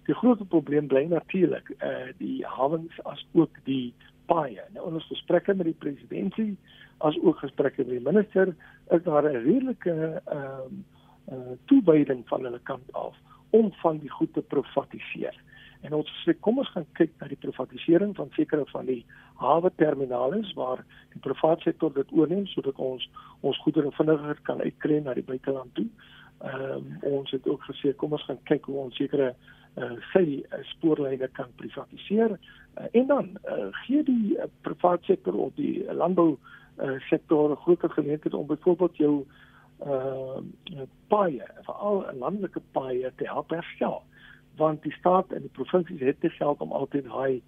[0.05, 3.93] Die groot probleem bly natuurlik eh uh, die hawens as ook die
[4.25, 4.63] paaie.
[4.73, 6.57] Nou ons gesprekke met die presidentsie
[7.03, 8.55] as ook gesprekke met die minister
[8.95, 10.85] is daar 'n redelike ehm um,
[11.31, 13.15] uh, toewyding van hulle kant af
[13.49, 15.35] om van die goed te privatiseer.
[15.81, 19.01] En ons sê kom ons gaan kyk na die privatisering van sekere van die
[19.41, 23.09] hawe terminale waar die private sektor dit oorneem sodat ons
[23.41, 25.87] ons goedere vinniger kan uitkry na die buiteland toe.
[26.43, 29.29] Ehm um, ons het ook gesê kom ons gaan kyk hoe ons sekere
[29.79, 35.37] uh, sy uh, spoorlyne kan privatiseer uh, en dan uh, gee die uh, private sektor
[35.45, 39.15] of die uh, landbou uh, sektor 'n groot geleentheid om byvoorbeeld jou
[39.83, 40.39] uh
[41.07, 44.03] paaie, veral landelike paaie te help herstel.
[44.55, 47.41] Want die staat en die provinsies het te geld om altyd daai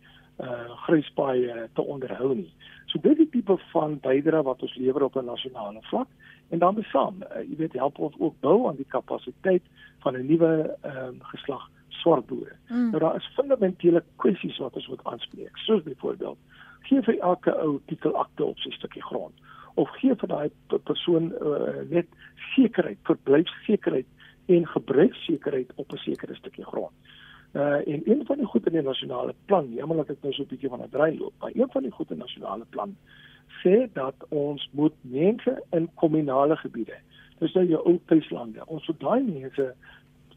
[0.43, 2.51] uh gryspaaie te onderhou nie.
[2.85, 6.07] So dit is die tipe van bydrae wat ons lewer op 'n nasionale vlak
[6.49, 9.63] en dan besaam, uh, jy weet, help ons ook bou aan die kapasiteit
[10.03, 12.55] van 'n nuwe ehm um, geslag swart boere.
[12.67, 12.89] Mm.
[12.89, 15.57] Nou daar is fundamentele kwessies wat ons moet aanspreek.
[15.57, 16.37] Soos byvoorbeeld,
[16.81, 19.33] gee vir elke ou titel akte op sy stukkie grond
[19.75, 22.07] of gee vir daai persoon uh, net
[22.53, 24.07] sekerheid, verblyfsekerheid
[24.45, 26.93] en gebruikssekerheid op 'n sekere stukkie grond.
[27.55, 30.43] Uh en een van die goed in die nasionale plan, jammer dat ek nou so
[30.43, 32.95] 'n bietjie van 'n draai loop, maar een van die goed in die nasionale plan
[33.61, 36.97] sê dat ons moet mense in kommunale gebiede,
[37.39, 39.73] dis nou jou ou tuislande, ons moet daai mense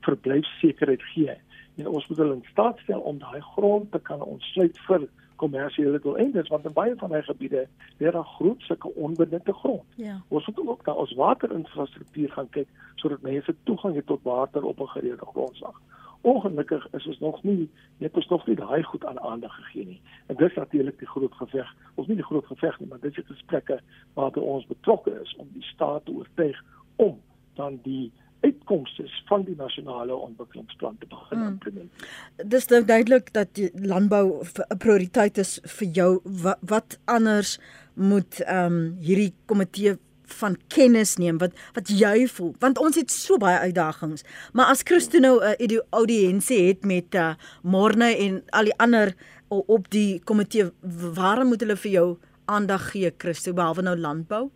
[0.06, 1.36] verblyfsekerheid gee.
[1.78, 6.00] En ons moet hulle in staat stel om daai grond te kan ontsluit vir kommersiële
[6.02, 7.66] doeleindes want in baie van daai gebiede
[7.98, 9.86] is daar groot sulke onbenutte grond.
[9.94, 10.16] Ja.
[10.28, 12.68] Ons moet ook na ons waterinfrastruktuur gaan kyk
[13.02, 15.80] sodat mense toegang het tot water op 'n gereelde grondslag.
[16.20, 20.00] Ongelukkig is ons nog nie net ons nog nie daai goed aan aandag gegee nie.
[20.26, 21.74] En dis natuurlik die groot geveg.
[21.94, 23.80] Ons nie die groot geveg nie, maar dit is gesprekke
[24.14, 26.64] waarby ons betrokke is om die staat te oortuig
[26.96, 27.20] om
[27.54, 31.48] dan die uitkomste van die nasionale ontwikkelingsplan te begin hmm.
[31.48, 32.10] implementeer.
[32.46, 36.10] Dis nou duidelik dat die landbou 'n prioriteit is vir jou.
[36.24, 37.58] Wat, wat anders
[37.94, 39.98] moet ehm um, hierdie komitee
[40.32, 44.84] van kennis neem wat wat jy voel want ons het so baie uitdagings maar as
[44.84, 49.14] Christo nou 'n uh, audiensie het met uh, Morne en al die ander
[49.48, 50.70] op die komitee
[51.14, 54.50] waarom moet hulle vir jou aandag gee Christo behalwe nou landbou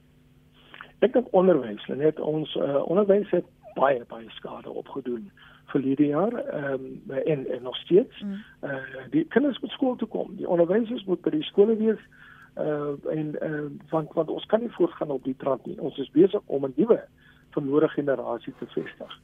[1.02, 5.30] Ek dink onderwys net ons uh, onderwys het baie baie skade opgedoen
[5.72, 8.20] verlede jaar ehm um, en en nog steeds.
[8.20, 8.44] Mm.
[8.60, 10.36] Uh die kinders moet skool toe kom.
[10.36, 12.21] Die onderwysers moet by die skole wees uh
[12.54, 15.80] en uh want want ons kan nie voortgaan op die trant nie.
[15.80, 17.04] Ons is besig om 'n nuwe
[17.50, 19.20] verlore generasie te vestig.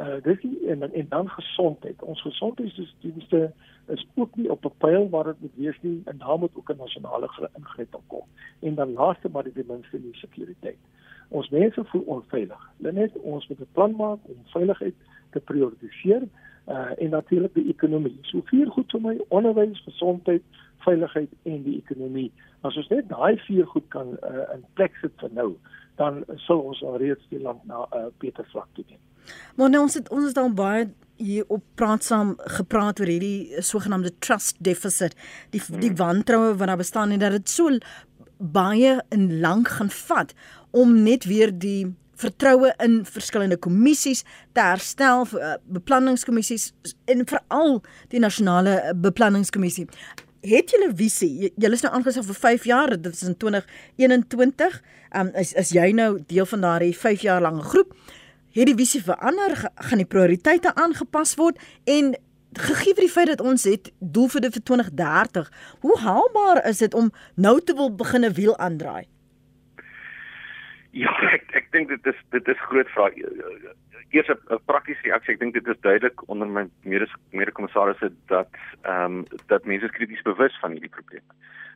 [0.00, 2.02] Uh dis die, en en dan gesondheid.
[2.02, 3.52] Ons gesondheidsdienste
[3.86, 6.70] is ook nie op 'n pyl waar dit moet wees nie en daar moet ook
[6.70, 8.24] 'n nasionale ingreep kom.
[8.60, 10.78] En dan laaste maar die minste die sekuriteit.
[11.28, 12.70] Ons mense voel onveilig.
[12.76, 14.94] Net ons moet 'n plan maak om veiligheid
[15.30, 16.22] te prioritiseer
[16.68, 18.18] uh, en natuurlik die ekonomie.
[18.22, 20.42] So vier goed vir my: onderwys, gesondheid,
[20.84, 22.30] veiligheid en die ekonomie.
[22.66, 25.50] As ons net daai vier goed kan uh, in plek sit vir nou,
[25.98, 29.02] dan sal ons alreeds die land na 'n uh, beter vlak toe neem.
[29.56, 33.62] Maar nou ons het ons het dan baie hier op praat saam gepraat oor hierdie
[33.62, 35.16] sogenaamde trust deficit,
[35.50, 35.96] die die hmm.
[35.96, 37.78] wantroue wat daar bestaan en dat dit so
[38.38, 40.34] baie in lank gaan vat
[40.70, 46.72] om net weer die vertroue in verskillende kommissies te herstel uh, beplanningskommissies
[47.06, 47.78] en veral
[48.14, 49.86] die nasionale beplanningskommissie.
[50.40, 51.50] Het julle visie?
[51.56, 54.78] Julle is nou aangestel vir 5 jaar, dit is in 2021.
[55.18, 57.94] Um is is jy nou deel van daardie 5 jaar lange groep?
[58.54, 59.56] Het die visie verander?
[59.74, 62.14] Gaan die prioriteite aangepas word en
[62.54, 65.50] gegee vir die feit dat ons het doel vir dit vir 2030,
[65.84, 69.06] hoe haalbaar is dit om nou te wil begin 'n wiel aandraai?
[71.04, 73.16] Ja, ek ek dink dit is dit is groot vraag.
[74.10, 75.34] Eers 'n praktiese reaksie.
[75.34, 78.48] Ek dink dit is duidelik onder my mede mede-kommissarisse dat
[78.82, 81.28] ehm um, dat mense krities bewus van hierdie probleme.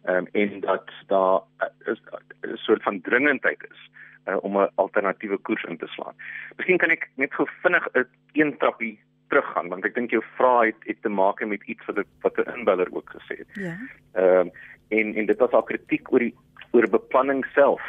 [0.04, 1.40] Ehm um, en dat daar
[1.84, 2.00] is
[2.42, 3.90] 'n soort van dringendheid is
[4.28, 6.14] uh, om 'n alternatiewe koers in te slaan.
[6.56, 8.98] Miskien kan ek net gou vinnig 'n een trappie
[9.28, 12.58] teruggaan want ek dink jou vraag het, het te maak met iets wat wat 'n
[12.58, 13.48] inbeller ook gesê het.
[13.54, 13.76] Ja.
[14.12, 14.50] Ehm um,
[14.88, 16.34] en en dit was al kritiek oor die
[16.72, 17.82] oor beplanning self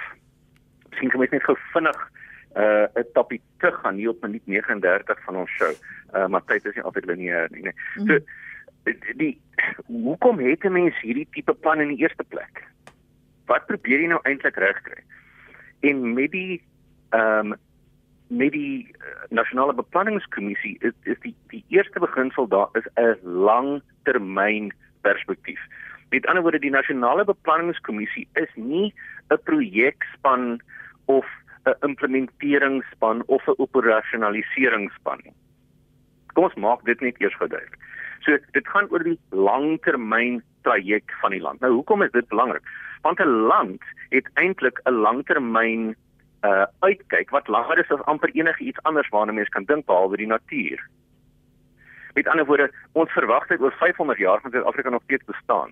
[0.93, 1.99] miskien kan ek net gou vinnig
[2.53, 5.73] 'n uh, 'n topie terug gaan hier op minuut 39 van ons show.
[6.13, 7.75] Uh maar tyd is nie altyd lineêr nie, nee.
[7.97, 8.07] Mm.
[8.07, 8.19] So
[9.17, 9.41] die
[9.87, 12.63] hoekom het 'n mens hierdie tipe plan in die eerste plek?
[13.45, 15.03] Wat probeer jy nou eintlik regkry?
[15.81, 16.61] En met die
[17.09, 17.59] ehm um,
[18.27, 24.73] met die uh, nasionale beplanningskommissie is is die die eerste beginsel daar is 'n langtermyn
[25.01, 25.59] perspektief.
[26.09, 28.93] Met ander woorde die nasionale beplanningskommissie is nie
[29.29, 30.61] 'n projekspan
[31.05, 31.25] of
[31.65, 35.33] 'n implementeringsspan of 'n operasionaliseringsspan nie.
[36.33, 37.77] Kom ons maak dit net eers verduidelik.
[38.19, 41.59] So dit gaan oor die langtermyn traject van die land.
[41.59, 42.63] Nou hoekom is dit belangrik?
[43.01, 45.95] Want 'n land het eintlik 'n langtermyn
[46.43, 50.17] uh uitkyk wat langer is as amper enige iets anders waarna mens kan dink behalwe
[50.17, 50.87] die natuur.
[52.13, 55.71] Met ander woorde, ons verwagting oor 500 jaar van Suid-Afrika nog steeds bestaan.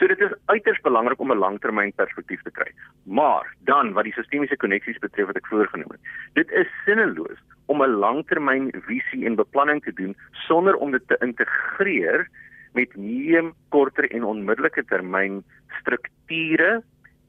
[0.00, 2.72] So dit is uiters belangrik om 'n langtermynperspektief te kry.
[3.04, 6.00] Maar dan wat die sistemiese koneksies betref wat ek voorgenoem het,
[6.32, 7.36] dit is sinneloos
[7.66, 12.28] om 'n langtermynvisie en beplanning te doen sonder om dit te integreer
[12.72, 15.44] met medium, korter en onmiddellike termyn
[15.80, 16.82] strukture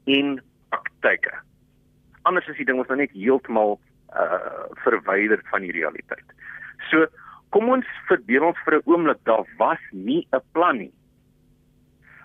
[0.04, 1.34] en praktyke.
[2.22, 3.80] Anders is die ding ons nou net heeltemal
[4.16, 6.28] uh verwyder van die realiteit.
[6.90, 7.06] So
[7.50, 10.92] kom ons verbeel ons vir 'n oomblik daar was nie 'n plan nie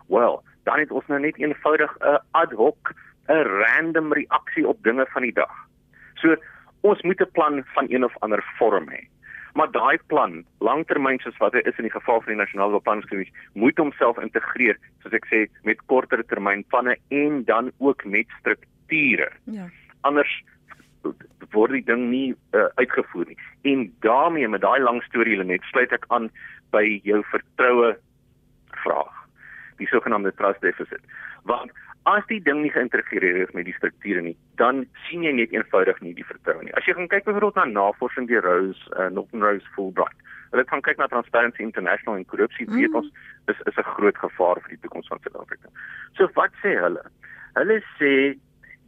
[0.08, 2.94] Wel, dan het ons nou net eenvoudig 'n ad hoc
[3.28, 5.54] 'n random reaksie op dinge van die dag.
[6.16, 6.36] So
[6.82, 9.08] ons moet 'n plan van een of ander vorm hê.
[9.54, 13.34] Maar daai plan, langtermyn soos wat hy is in die geval van die nasionale beplanningskommissie,
[13.54, 19.32] moet homself integreer, soos ek sê, met korter termyn planne en dan ook met strukture.
[19.44, 19.66] Ja.
[20.02, 20.44] Anders
[21.56, 23.38] word die ding nie uh, uitgevoer nie.
[23.62, 26.30] En daarmee met daai lang storie net sluit ek aan
[26.76, 27.96] by jou vertroue
[28.84, 29.27] vraag.
[29.78, 31.02] Die sogenaamde trust deficit.
[31.44, 31.72] Want
[32.08, 36.00] as die ding nie geïntegreer is met die strukture nie, dan sien jy net eenvoudig
[36.02, 36.74] nie die vertroue nie.
[36.80, 40.16] As jy gaan kyk byvoorbeeld na navorsing deur Rose, uh, Norton Rose Fulbright.
[40.54, 42.80] Hulle het gaan kyk na Transparency International en korrupsie, mm.
[42.80, 43.10] weet ons
[43.52, 45.68] is is 'n groot gevaar vir die toekoms van Suid-Afrika.
[46.16, 47.04] So wat sê hulle?
[47.60, 48.14] Hulle sê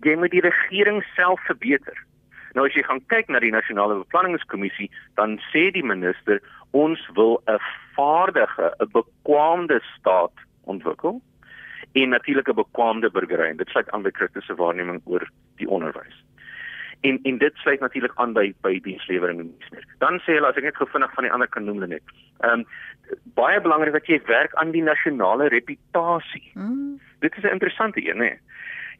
[0.08, 1.97] jy moet die regering self verbeter.
[2.56, 6.39] Nou as jy gaan kyk na die nasionale beplanningskommissie, dan sê die minister
[6.71, 7.60] ons wil 'n
[7.95, 10.34] vaardige, 'n bekwaamde staat
[10.69, 11.21] ontwikkel
[11.91, 13.55] en natuurlik 'n bekwame burgery.
[13.58, 16.17] Dit sluit aan by kritiese waarneming oor die onderwys.
[17.01, 19.86] En en dit sluit natuurlik aan by by dienslewering en dis meer.
[19.97, 22.03] Dan sê hulle as ek net gevinnig van die ander kan noem net.
[22.39, 22.65] Ehm um,
[23.39, 26.51] baie belangrik dat jy werk aan die nasionale reputasie.
[26.53, 26.99] Mm.
[27.19, 28.34] Dit is 'n interessante een, hè.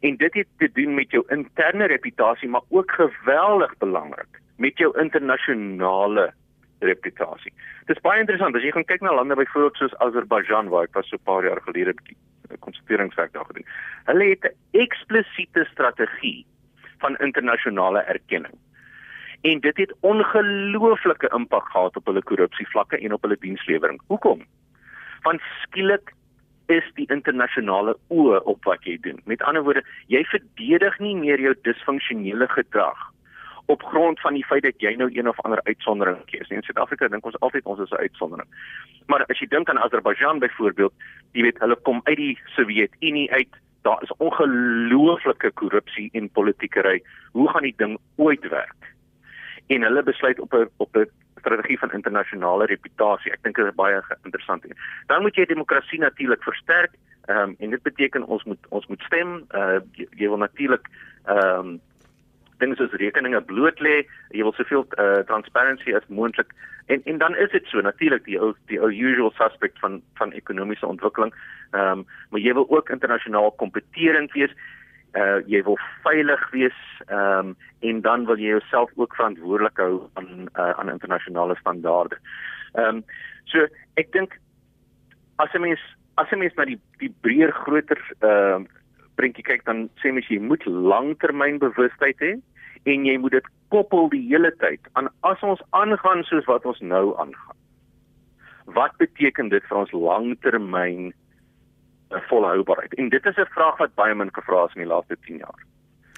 [0.00, 4.98] En dit het te doen met jou interne reputasie, maar ook geweldig belangrik met jou
[5.00, 6.32] internasionale
[6.80, 7.52] reputasie.
[7.86, 10.94] Dit is baie interessant as jy gaan kyk na lande byvoorbeeld soos Azerbaijan waar ek
[10.94, 11.94] was so 'n paar jaar gelede
[12.50, 13.66] 'n konsulteringswerk daar gedoen.
[14.04, 16.46] Hulle het 'n eksplisiete strategie
[16.98, 18.54] van internasionale erkenning.
[19.40, 24.00] En dit het ongelooflike impak gehad op hulle korrupsievlakke en op hulle dienslewering.
[24.06, 24.44] Hoekom?
[25.22, 26.12] Want skielik
[26.66, 29.20] is die internasionale oë op wat jy doen.
[29.24, 33.10] Met ander woorde, jy verdedig nie meer jou disfunksionele gedrag
[33.70, 36.48] op grond van die feit dat jy nou een of ander uitsondering kies.
[36.48, 38.48] In Suid-Afrika dink ons altyd ons is 'n uitsondering.
[39.06, 40.92] Maar as jy dink aan Azerbaijan byvoorbeeld,
[41.32, 43.54] jy weet hulle kom uit die Sowjetunie uit.
[43.82, 47.02] Daar is ongelooflike korrupsie en politiekery.
[47.32, 48.94] Hoe gaan die ding ooit werk?
[49.66, 53.32] En hulle besluit op 'n op 'n strategie van internasionale reputasie.
[53.32, 54.64] Ek dink dit is baie interessant.
[55.06, 56.92] Dan moet jy demokrasie natuurlik versterk.
[57.24, 59.44] Ehm um, en dit beteken ons moet ons moet stem.
[59.50, 60.88] Uh jy, jy wil natuurlik
[61.24, 61.80] ehm um,
[62.60, 64.02] dinge soos rekeninge bloot lê.
[64.36, 66.52] Jy wil soveel uh, transparency as moontlik.
[66.90, 70.32] En en dan is dit so natuurlik die ou die ou usual suspect van van
[70.32, 71.32] ekonomiese ontwikkeling.
[71.70, 74.54] Ehm um, maar jy wil ook internasionaal kompeterend wees.
[75.14, 80.08] Uh jy wil veilig wees ehm um, en dan wil jy jouself ook verantwoordelik hou
[80.14, 82.18] aan uh, aan internasionale standaarde.
[82.74, 83.04] Ehm um,
[83.44, 84.38] so ek dink
[85.36, 85.80] as 'n mens
[86.14, 88.78] as 'n mens na die die breër groter ehm uh,
[89.20, 92.32] prentjie kyk dan sê mens jy moet langtermynbewustheid hê
[92.82, 96.80] en jy moet dit koppel die hele tyd aan as ons aangaan soos wat ons
[96.80, 97.58] nou aangaan.
[98.74, 102.94] Wat beteken dit vir ons langtermyn eh, volhoubaarheid?
[102.94, 105.62] En dit is 'n vraag wat baie min gevra is in die laaste 10 jaar.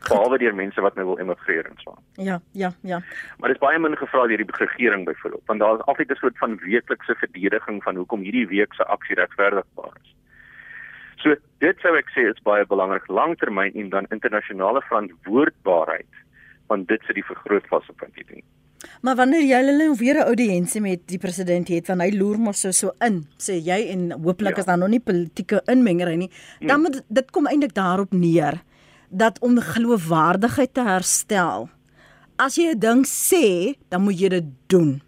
[0.08, 1.94] Behalwe deur mense wat nou wil emigreer en so.
[2.14, 2.98] Ja, ja, ja.
[3.38, 6.14] Maar dit is baie min gevra deur die regering byvoorbeeld, want daar is altyd 'n
[6.14, 10.14] soort van weeklikse verdediging van hoekom hierdie week se aksie regverdigbaar is.
[11.16, 16.22] So dit sou ek sê is baie belangrik langtermyn en dan internasionale verantwoordbaarheid
[16.68, 18.44] want dit sit die vergrootglas op wat jy doen.
[19.02, 22.38] Maar wanneer jy hulle nou weer 'n audiensie met die president het van hy loer
[22.38, 24.58] mos so so in, sê jy en hooplik ja.
[24.58, 26.82] is daar nog nie politieke inmengery nie, dan hmm.
[26.82, 28.62] moet dit kom eintlik daarop neer
[29.10, 31.68] dat om geloofwaardigheid te herstel.
[32.38, 35.02] As jy 'n ding sê, dan moet jy dit doen.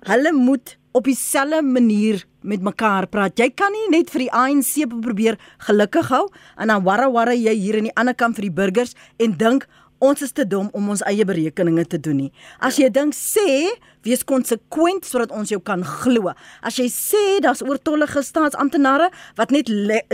[0.00, 3.38] Hulle moet op dieselfde manier met mekaar praat.
[3.38, 7.54] Jy kan nie net vir die ANC probeer gelukkig hou en dan warra warra jy
[7.54, 9.66] hier aan die ander kant vir die burgers en dink
[9.98, 12.32] ons is te dom om ons eie berekeninge te doen nie.
[12.60, 13.72] As jy dink sê,
[14.06, 16.32] wees konsekwent sodat ons jou kan glo.
[16.62, 19.70] As jy sê daar's oortollige staatsamptenare wat net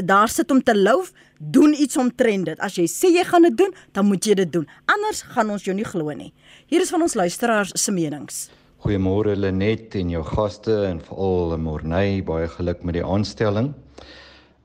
[0.07, 2.59] daar sit om te louf, doen iets omtrent dit.
[2.63, 4.67] As jy sê jy gaan dit doen, dan moet jy dit doen.
[4.87, 6.33] Anders gaan ons jou nie glo nie.
[6.71, 8.47] Hier is van ons luisteraars se menings.
[8.83, 13.73] Goeiemôre Lenet en jou gaste en veral Morney, baie geluk met die aanstelling.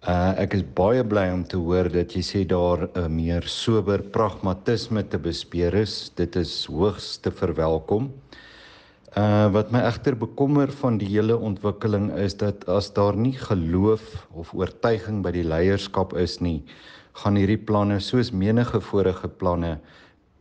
[0.05, 3.41] Uh ek is baie bly om te hoor dat jy sê daar 'n uh, meer
[3.49, 6.11] sober pragmatisme te bespeer is.
[6.15, 8.11] Dit is hoogs te verwelkom.
[9.17, 14.27] Uh wat my egter bekommer van die hele ontwikkeling is dat as daar nie geloof
[14.33, 16.61] of oortuiging by die leierskap is nie,
[17.13, 19.79] gaan hierdie planne soos menige vorige planne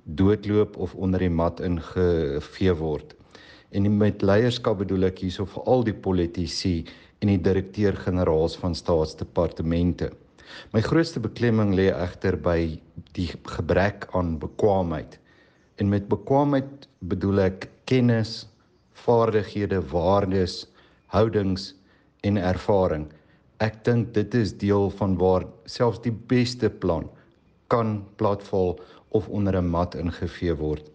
[0.04, 3.16] doodloop of onder die mat ingevee word.
[3.72, 6.84] En met leierskap bedoel ek hierso vir al die politici
[7.26, 10.12] en die direkteur-generaals van staatsdepartemente.
[10.70, 12.78] My grootste beklemming lê egter by
[13.18, 15.18] die gebrek aan bekwaamheid.
[15.82, 18.46] En met bekwaamheid bedoel ek kennis,
[19.02, 20.68] vaardighede, waardes,
[21.10, 21.72] houdings
[22.22, 23.08] en ervaring.
[23.58, 27.10] Ek dink dit is deel van waar selfs die beste plan
[27.72, 28.76] kan platval
[29.10, 30.90] of onder 'n mat ingevee word.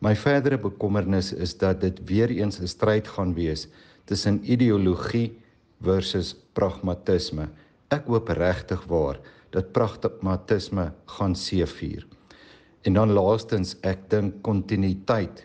[0.00, 3.68] My verdere bekommernis is dat dit weer eens 'n stryd gaan wees
[4.04, 5.45] tussen ideologie
[5.84, 7.48] versus pragmatisme.
[7.92, 9.20] Ek hoop regtig waar
[9.54, 12.06] dat pragmatisme gaan seëvier.
[12.86, 15.44] En dan laastens, ek dink kontinuïteit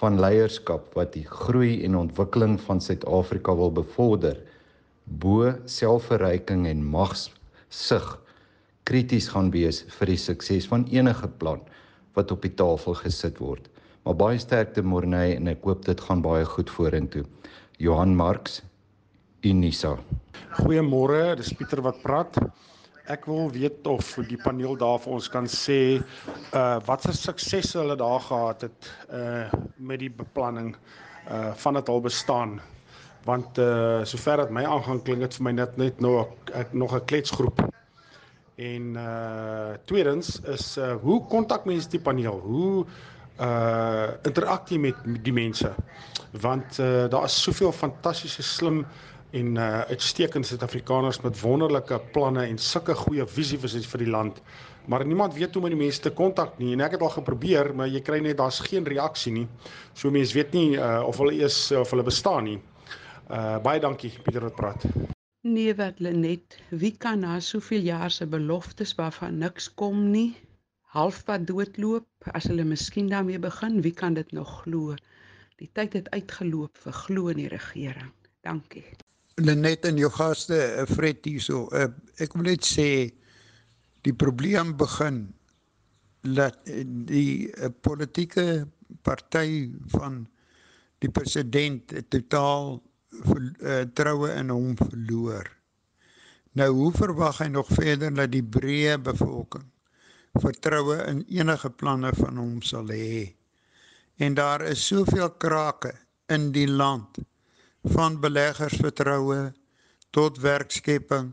[0.00, 4.40] van leierskap wat die groei en ontwikkeling van Suid-Afrika wil bevorder,
[5.06, 8.08] bo selfverryking en magsig
[8.86, 11.62] krities gaan wees vir die sukses van enige plan
[12.18, 13.66] wat op die tafel gesit word.
[14.06, 17.24] Maar baie sterkte Morney en ek hoop dit gaan baie goed vorentoe.
[17.82, 18.60] Johan Marx
[19.46, 19.94] Unisa.
[20.58, 22.34] Goeiemôre, dis Pieter wat praat.
[23.06, 25.78] Ek wil weet of die paneel daar vir ons kan sê
[26.56, 29.46] uh wat se suksesse hulle daar gehad het uh
[29.78, 30.72] met die beplanning
[31.30, 32.58] uh van dit al bestaan.
[33.28, 36.96] Want uh sover dit my aangaan klink dit vir my net net nog ek nog
[36.98, 37.62] 'n kletsgroep.
[38.58, 42.40] En uh tweedens is uh hoe kontak mense die paneel?
[42.42, 42.86] Hoe
[43.38, 45.74] uh interaksie met die mense?
[46.40, 48.86] Want uh daar is soveel fantastiese slim
[49.30, 54.42] en uh uitstekende Suid-Afrikaners met wonderlike planne en sulke goeie visie vir die land.
[54.86, 57.74] Maar niemand weet hoe om die mense te kontak nie en ek het al geprobeer,
[57.74, 59.46] maar jy kry net daar's geen reaksie nie.
[59.94, 62.58] So mense weet nie uh of hulle is of hulle bestaan nie.
[63.30, 64.86] Uh baie dankie Pieter wat praat.
[65.46, 70.34] Nee, wat Lenet, wie kan na soveel jaar se beloftes waarvan niks kom nie,
[70.96, 74.98] halfpad doodloop as hulle miskien daarmee begin, wie kan dit nog glo?
[75.62, 78.10] Die tyd het uitgeloop vir glo in die regering.
[78.42, 78.84] Dankie.
[79.36, 81.66] Lenet en jou gaste, eh, Fred hierso.
[81.72, 81.90] Uh,
[82.22, 82.88] ek wil net sê
[84.06, 85.26] die probleem begin
[86.34, 88.66] dat eh, die uh, politieke
[89.06, 90.24] party van
[91.04, 92.78] die president totaal
[93.26, 95.48] vertroue eh, in hom verloor.
[96.56, 99.66] Nou hoe verwag hy nog verder dat die breë bevolking
[100.36, 103.32] vertroue in enige planne van hom sal hê?
[104.20, 105.92] En daar is soveel krake
[106.32, 107.20] in die land
[107.94, 109.52] van beleggersvertroue
[110.10, 111.32] tot werkskepping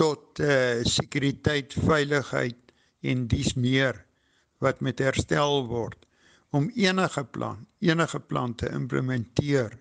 [0.00, 3.98] tot uh, sekuriteit, veiligheid en dis meer
[4.64, 6.06] wat met herstel word
[6.50, 9.76] om enige plan, enige plan te implementeer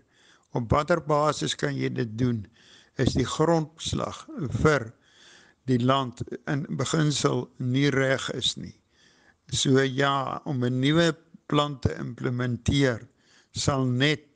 [0.58, 2.44] op watter basis kan jy dit doen
[3.00, 4.26] is die grondslag
[4.62, 4.90] vir
[5.70, 8.76] die land in beginsel nie reg is nie.
[9.54, 11.14] So ja, om 'n nuwe
[11.48, 13.08] plan te implementeer
[13.52, 14.29] sal net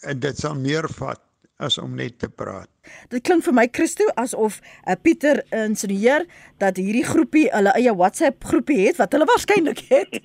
[0.00, 1.20] dit sal meer vat
[1.60, 2.68] as om net te praat.
[3.12, 6.24] Dit klink vir my Christo asof uh, Pieter insinueer
[6.62, 10.16] dat hierdie groepie hulle eie WhatsApp groepie het wat hulle waarskynlik het.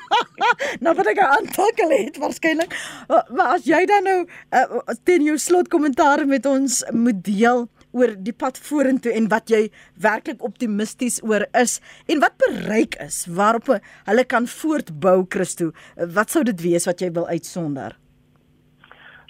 [0.84, 2.76] nou wat ek aantal het waarskynlik.
[3.08, 7.66] Uh, maar as jy dan nou uh, teen jou slot kommentaar met ons moet deel
[7.96, 9.64] oor die pad vorentoe en wat jy
[9.98, 15.72] werklik optimisties oor is en wat bereik is waarop hulle kan voortbou Christo.
[15.96, 17.99] Wat sou dit wees wat jy wil uitsonder?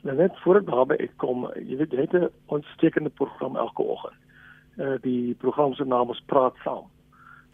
[0.02, 4.16] Nou net voor ek daarby kom, jy weet jy het 'n ontstekende program elke oggend.
[4.76, 6.88] Uh die program se naam is Praat saam.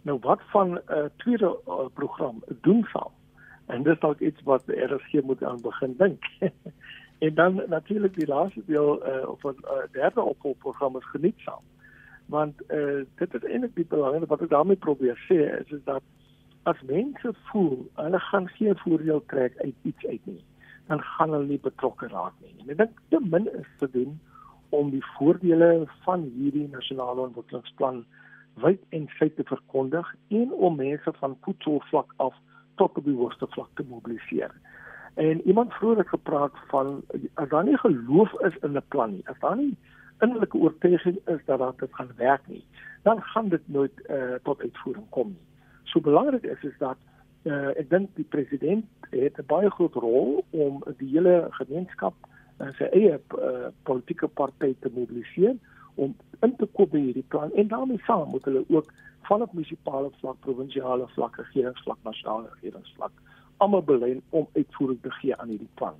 [0.01, 3.11] Nou wat van 'n uh, tweede uh, program doen saam?
[3.65, 6.23] En dis dalk iets wat die RSG moet aan begin dink.
[7.25, 11.63] en dan natuurlik die laaste deel uh of 'n uh, derde opvolgprogram is geniet saam.
[12.25, 16.03] Want uh dit is eintlik die belangrike wat ek daarmee probeer sê is, is dat
[16.63, 20.43] as mense voel hulle gaan geen voordeel trek uit iets uit nie
[20.87, 22.55] dan gaan hulle nie betrokke raak nie.
[22.63, 24.19] En ek dink te min is te doen
[24.75, 28.03] om die voordele van hierdie nasionale ontwikkelingsplan
[28.63, 32.35] wyd en feit te verkondig en om mense van voetsoervlak af
[32.81, 34.53] tot op die hoogste vlak te mobiliseer.
[35.17, 37.01] En iemand vroeër het gepraat van
[37.33, 39.77] as daar nie geloof is in 'n plan nie, as daar nie
[40.19, 42.65] innerlike oortuiging is dat dit gaan werk nie,
[43.03, 45.47] dan gaan dit nooit uh, tot uitvoering kom nie.
[45.83, 46.97] So belangrik is is dat
[47.47, 52.13] uh, ek dink die president het 'n baie groot rol om die hele gemeenskap
[52.57, 55.55] en sy eie uh, politieke party te mobiliseer
[55.95, 58.93] om in te koop by hierdie plan en daarmee saam moet hulle ook
[59.27, 63.11] van op munisipale vlak, provinsiale vlak, regeringsvlak, nasionale regeringsvlak
[63.57, 65.95] almal belyn om uitvoering te gee aan hierdie plan.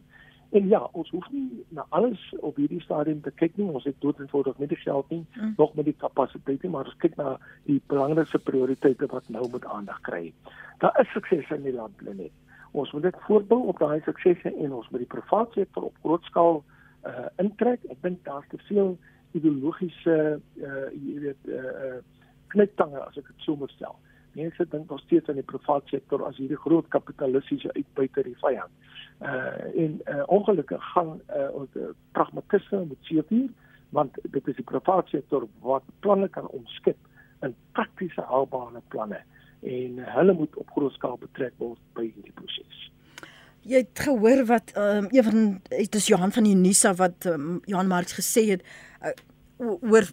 [0.55, 3.67] En ja, ons hoef nie na alles op hierdie stadium te kyk nie.
[3.67, 5.53] Ons het dood eenvoudig nie die geld nie, mm.
[5.57, 7.35] nog met die kapasiteit nie, maar ons kyk na
[7.67, 10.31] die belangrikste prioriteite wat nou moet aandag kry.
[10.79, 12.31] Daar is sukses in die land net.
[12.71, 16.23] Ons moet dit voortbou op daai suksese en ons moet die private sektor op groot
[16.29, 16.61] skaal
[17.07, 17.83] uh intrek.
[17.91, 18.97] Ek dink daar's te veel
[19.37, 21.97] ideologiese uh jy weet uh
[22.53, 23.97] knettange as ek dit so moet stel.
[24.37, 28.91] Mense dink nog steeds aan die private sektor as hierdie groot kapitalistiese uitbuiter die vyand.
[29.22, 33.47] Uh en uh, ongelukkig gaan uh ons uh, pragmatisme moet seker
[33.89, 36.97] want dit is die private sektor wat planne kan omskep
[37.41, 39.22] in prakties praktiese haalbare planne
[39.61, 42.84] en hulle moet op groot skaal betrek word by hierdie proses.
[43.68, 47.88] Jy het gehoor wat ehm um, van dit is Johan van Unisa wat um, Johan
[47.88, 48.63] Marx gesê het
[49.01, 49.15] uh,
[49.82, 50.07] oor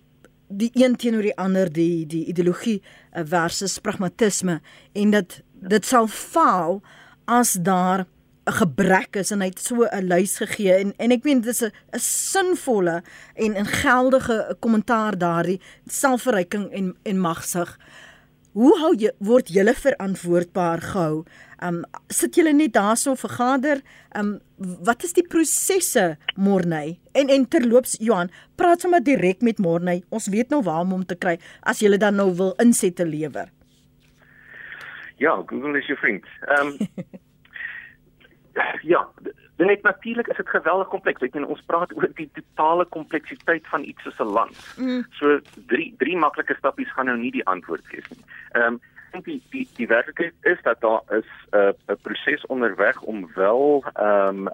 [0.49, 4.61] die een teenoor die ander die die ideologie uh, versus pragmatisme
[4.93, 6.81] en dat dit sal faal
[7.25, 8.07] as daar
[8.47, 11.53] 'n gebrek is en hy het so 'n lys gegee en en ek meen dit
[11.53, 13.03] is 'n 'n sinvolle
[13.35, 17.79] en 'n geldige kommentaar daardie selfverryking en en magsig.
[18.53, 21.25] Hoe hou jy word julle verantwoordbaar gehou?
[21.63, 23.81] Um sit julle net daarso vergader?
[24.13, 26.99] Um wat is die prosesse Morney?
[27.13, 30.05] En en terloops Johan, praat sommer direk met Morney.
[30.09, 33.49] Ons weet nou waar om hom te kry as jy dan nou wil insette lewer.
[35.17, 36.25] Ja, Google is jou vriend.
[36.47, 36.77] Ehm um,
[38.93, 39.09] ja,
[39.57, 41.23] net natuurlik is dit geweldig kompleks.
[41.23, 44.75] Ek meen ons praat oor die totale kompleksiteit van iets soos 'n land.
[44.77, 45.05] Mm.
[45.19, 48.25] So drie drie maklike stappies gaan nou nie die antwoord gee nie.
[48.53, 48.81] Ehm um,
[49.15, 53.31] dink die die die werklikheid is dat daar is 'n uh, 'n proses onderweg om
[53.35, 54.49] wel ehm um,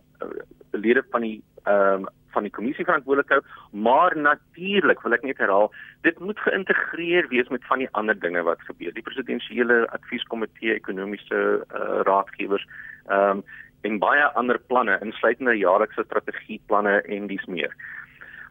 [0.71, 3.41] lede van die ehm um, van die kommissie verantwoordelik hou,
[3.71, 5.73] maar natuurlik wil ek net herhaal,
[6.07, 8.93] dit moet geïntegreer wees met van die ander dinge wat gebeur.
[8.95, 12.67] Die presidensiële advieskomitee, ekonomiese uh, raadgewers,
[13.07, 13.45] ehm um,
[13.83, 17.75] en baie ander planne insluitende jaarlikse strategieplanne en dis meer.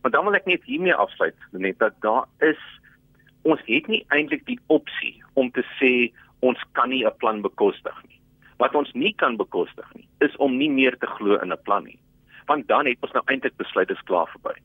[0.01, 2.61] Maar dan wil ek net hiermee afsluit net dat daar is
[3.47, 7.97] ons het nie eintlik die opsie om te sê ons kan nie 'n plan bekostig
[8.07, 8.19] nie.
[8.57, 11.83] Wat ons nie kan bekostig nie is om nie meer te glo in 'n plan
[11.83, 11.99] nie.
[12.45, 14.59] Want dan het ons nou eintlik besluit dit is klaar verby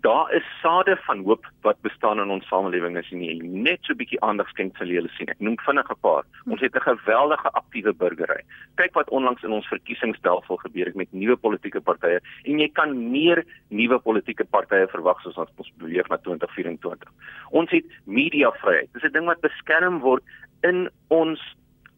[0.00, 4.00] daar is sade van hoop wat bestaan in ons samelewing as jy net so 'n
[4.02, 5.28] bietjie aandag skenk sal jy hulle sien.
[5.28, 6.24] Ek noem vinnig 'n paar.
[6.46, 8.42] Ons het 'n geweldige aktiewe burgery.
[8.76, 13.10] Kyk wat onlangs in ons verkiesingsstelsel gebeur het met nuwe politieke partye en jy kan
[13.10, 17.10] meer nuwe politieke partye verwag soos ons beweeg na 2024.
[17.50, 18.92] Ons het mediavryheid.
[18.92, 20.22] Dis 'n ding wat beskerm word
[20.62, 21.40] in ons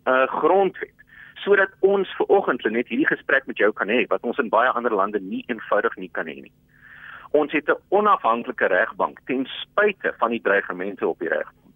[0.06, 0.96] uh, grondwet
[1.34, 4.70] sodat ons ver oggend net hierdie gesprek met jou kan hê wat ons in baie
[4.70, 6.52] ander lande nie eenvoudig nie kan hê nie.
[7.30, 11.72] Ons het 'n onafhanklike regbank ten spyte van die dreigemente op die regbank.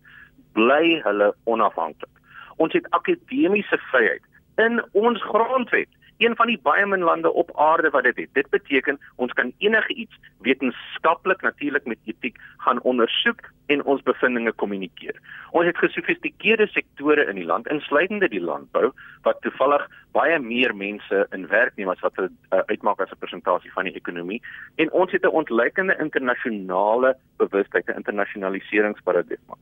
[0.53, 2.11] Bly hulle onafhanklik.
[2.57, 4.23] Ons het akademiese vryheid
[4.57, 5.89] in ons grondwet
[6.23, 8.35] een van die baie min lande op aarde wat dit het.
[8.39, 14.53] Dit beteken ons kan enige iets wetenskaplik natuurlik met etiek gaan ondersoek en ons bevindinge
[14.53, 15.19] kommunikeer.
[15.51, 18.93] Ons het gesofistikeerde sektore in die land, insluitende die landbou
[19.27, 23.23] wat toevallig baie meer mense in werk neem as wat dit uh, uitmaak as 'n
[23.25, 24.43] persentasie van die ekonomie
[24.77, 29.55] en ons het 'n ontleikende internasionale bewustheid, 'n internasionaliseringsparadigma.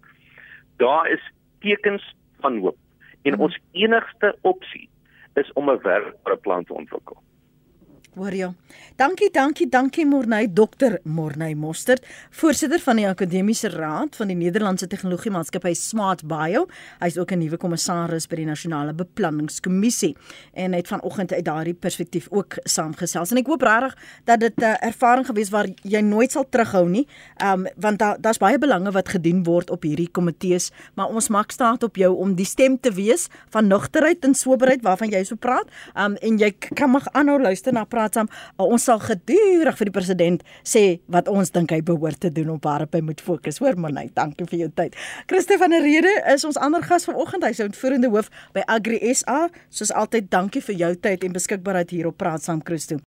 [0.76, 2.76] Daar is tekens van hoop
[3.22, 4.88] en ons enigste opsie
[5.34, 7.22] is om 'n werkbare plan te ontwikkel.
[8.18, 8.48] Hoor jy?
[8.98, 10.96] Dankie, dankie, dankie Morney Dr.
[11.06, 12.02] Morney Mostert,
[12.34, 16.64] voorsitter van die Akademiese Raad van die Nederlandse Tegnologie Maatskappy Smart Bio.
[16.98, 20.16] Hy's ook 'n nuwe kommissaris by die Nasionale Beplanningskommissie
[20.54, 23.30] en het vanoggend uit daardie perspektief ook saamgesels.
[23.30, 26.88] En ek hoop regtig dat dit 'n uh, ervaring gewees waar jy nooit sal terughou
[26.88, 27.06] nie,
[27.44, 31.50] um, want daar daar's baie belange wat gedien word op hierdie komitees, maar ons maak
[31.50, 35.36] staat op jou om die stem te wees van nugterheid en soberheid waarvan jy so
[35.36, 35.68] praat.
[35.94, 38.30] Um, en jy kan mag aanhou luister na saam.
[38.56, 42.54] Uh, ons sal gedurig vir die president sê wat ons dink hy behoort te doen
[42.56, 43.60] op waarop hy moet fokus.
[43.60, 44.96] Hoor man, dankie vir jou tyd.
[45.26, 47.44] Christo van der Rede is ons ander gas vanoggend.
[47.44, 49.48] Hy's uitvoerende hoof by Agri SA.
[49.68, 53.00] Soos altyd, dankie vir jou tyd en beskikbaarheid hier op Praat saam Christo.